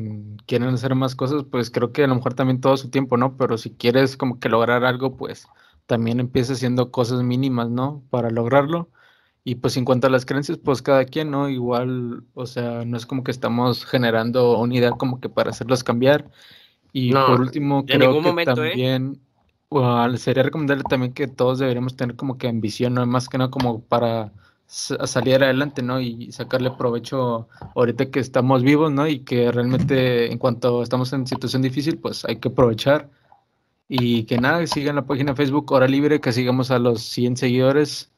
quieren 0.46 0.70
hacer 0.70 0.94
más 0.94 1.14
cosas, 1.16 1.44
pues 1.50 1.70
creo 1.70 1.92
que 1.92 2.04
a 2.04 2.06
lo 2.06 2.14
mejor 2.16 2.34
también 2.34 2.60
todo 2.60 2.76
su 2.78 2.90
tiempo, 2.90 3.16
¿no? 3.18 3.36
Pero 3.36 3.58
si 3.58 3.74
quieres 3.76 4.16
como 4.16 4.40
que 4.40 4.48
lograr 4.48 4.84
algo, 4.84 5.16
pues 5.16 5.46
también 5.86 6.20
empieza 6.20 6.54
haciendo 6.54 6.90
cosas 6.92 7.22
mínimas, 7.22 7.68
¿no? 7.70 8.02
Para 8.10 8.30
lograrlo. 8.30 8.90
Y 9.44 9.56
pues 9.56 9.76
en 9.76 9.84
cuanto 9.84 10.06
a 10.08 10.10
las 10.10 10.26
creencias, 10.26 10.58
pues 10.58 10.82
cada 10.82 11.04
quien, 11.04 11.30
¿no? 11.30 11.48
Igual, 11.50 12.24
o 12.34 12.46
sea, 12.46 12.84
no 12.84 12.96
es 12.96 13.06
como 13.06 13.24
que 13.24 13.30
estamos 13.32 13.84
generando 13.86 14.58
una 14.58 14.74
idea 14.76 14.92
como 14.92 15.20
que 15.20 15.28
para 15.28 15.50
hacerlos 15.50 15.84
cambiar. 15.84 16.30
Y 16.98 17.12
por 17.12 17.42
último, 17.42 17.84
creo 17.84 18.22
que 18.22 18.42
¿eh? 18.42 18.44
también 18.46 19.20
sería 20.16 20.42
recomendable 20.44 20.82
también 20.88 21.12
que 21.12 21.28
todos 21.28 21.58
deberíamos 21.58 21.94
tener 21.94 22.16
como 22.16 22.38
que 22.38 22.48
ambición, 22.48 22.94
¿no? 22.94 23.04
Más 23.04 23.28
que 23.28 23.36
nada 23.36 23.50
como 23.50 23.82
para 23.82 24.32
salir 24.64 25.44
adelante, 25.44 25.82
¿no? 25.82 26.00
Y 26.00 26.32
sacarle 26.32 26.70
provecho 26.70 27.48
ahorita 27.74 28.10
que 28.10 28.20
estamos 28.20 28.62
vivos, 28.62 28.90
¿no? 28.90 29.06
Y 29.06 29.18
que 29.18 29.52
realmente 29.52 30.32
en 30.32 30.38
cuanto 30.38 30.82
estamos 30.82 31.12
en 31.12 31.26
situación 31.26 31.60
difícil, 31.60 31.98
pues 31.98 32.24
hay 32.24 32.36
que 32.36 32.48
aprovechar. 32.48 33.10
Y 33.90 34.24
que 34.24 34.38
nada, 34.38 34.66
sigan 34.66 34.96
la 34.96 35.04
página 35.04 35.32
de 35.32 35.36
Facebook 35.36 35.70
Hora 35.70 35.88
Libre, 35.88 36.22
que 36.22 36.32
sigamos 36.32 36.70
a 36.70 36.78
los 36.78 37.02
100 37.02 37.36
seguidores 37.36 38.10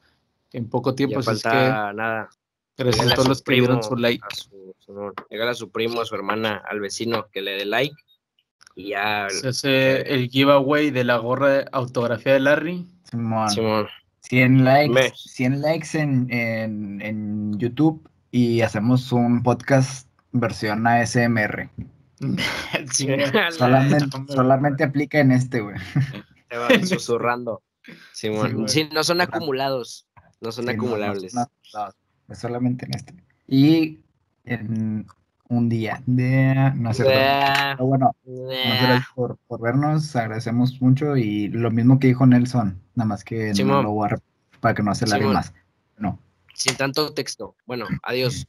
en 0.53 0.69
poco 0.69 0.95
tiempo. 0.95 1.19
Ya 1.19 1.23
falta 1.23 1.91
nada. 1.91 2.29
Gracias 2.77 3.11
a 3.11 3.15
todos 3.15 3.27
los 3.27 3.41
que 3.41 3.55
dieron 3.55 3.83
su 3.83 3.97
like. 3.97 4.23
A 4.25 4.35
su, 4.35 5.13
a 5.49 5.53
su 5.53 5.69
primo, 5.69 5.99
a 5.99 6.05
su 6.05 6.15
hermana, 6.15 6.63
al 6.65 6.79
vecino 6.79 7.27
que 7.29 7.41
le 7.41 7.57
dé 7.57 7.65
like. 7.65 7.97
Y 8.75 8.89
ya. 8.89 9.27
Se 9.29 9.49
hace 9.49 10.01
el 10.13 10.29
giveaway 10.29 10.91
de 10.91 11.03
la 11.03 11.17
gorra 11.17 11.49
de 11.49 11.65
autografía 11.71 12.33
de 12.33 12.39
Larry. 12.39 12.87
Simón. 13.09 13.49
100 14.21 14.63
likes, 14.63 15.13
100 15.15 15.61
likes 15.61 15.97
en, 15.97 16.27
en, 17.01 17.57
YouTube 17.57 18.07
y 18.31 18.61
hacemos 18.61 19.11
un 19.11 19.41
podcast 19.41 20.07
versión 20.31 20.85
ASMR. 20.85 21.69
solamente, 23.51 24.83
aplica 24.83 25.19
en 25.19 25.31
este, 25.31 25.61
güey. 25.61 25.77
Te 26.47 26.57
van 26.57 26.85
susurrando. 26.85 27.63
Simón. 28.13 28.69
Sí, 28.69 28.87
no 28.93 29.03
son 29.03 29.21
acumulados. 29.21 30.05
No 30.41 30.51
son 30.51 30.69
acumulables. 30.69 31.33
es 32.29 32.37
solamente 32.37 32.85
en 32.85 32.95
este. 32.95 33.13
Y 33.47 33.99
en 34.45 35.07
un 35.49 35.67
día. 35.67 36.01
De, 36.05 36.71
no 36.75 36.93
sé. 36.93 37.03
Pero 37.03 37.85
bueno, 37.85 38.15
gracias 38.23 39.07
por, 39.13 39.37
por, 39.47 39.61
vernos, 39.61 40.15
agradecemos 40.15 40.81
mucho 40.81 41.17
y 41.17 41.49
lo 41.49 41.71
mismo 41.71 41.99
que 41.99 42.07
dijo 42.07 42.25
Nelson, 42.25 42.81
nada 42.95 43.07
más 43.07 43.23
que 43.23 43.53
no 43.65 43.83
lo 43.83 43.91
voy 43.91 44.09
a 44.11 44.19
para 44.59 44.75
que 44.75 44.83
no 44.83 44.95
se 44.95 45.07
largue 45.07 45.27
más. 45.27 45.53
No. 45.97 46.19
Sin 46.53 46.75
tanto 46.75 47.13
texto. 47.13 47.55
Bueno, 47.65 47.85
adiós. 48.03 48.47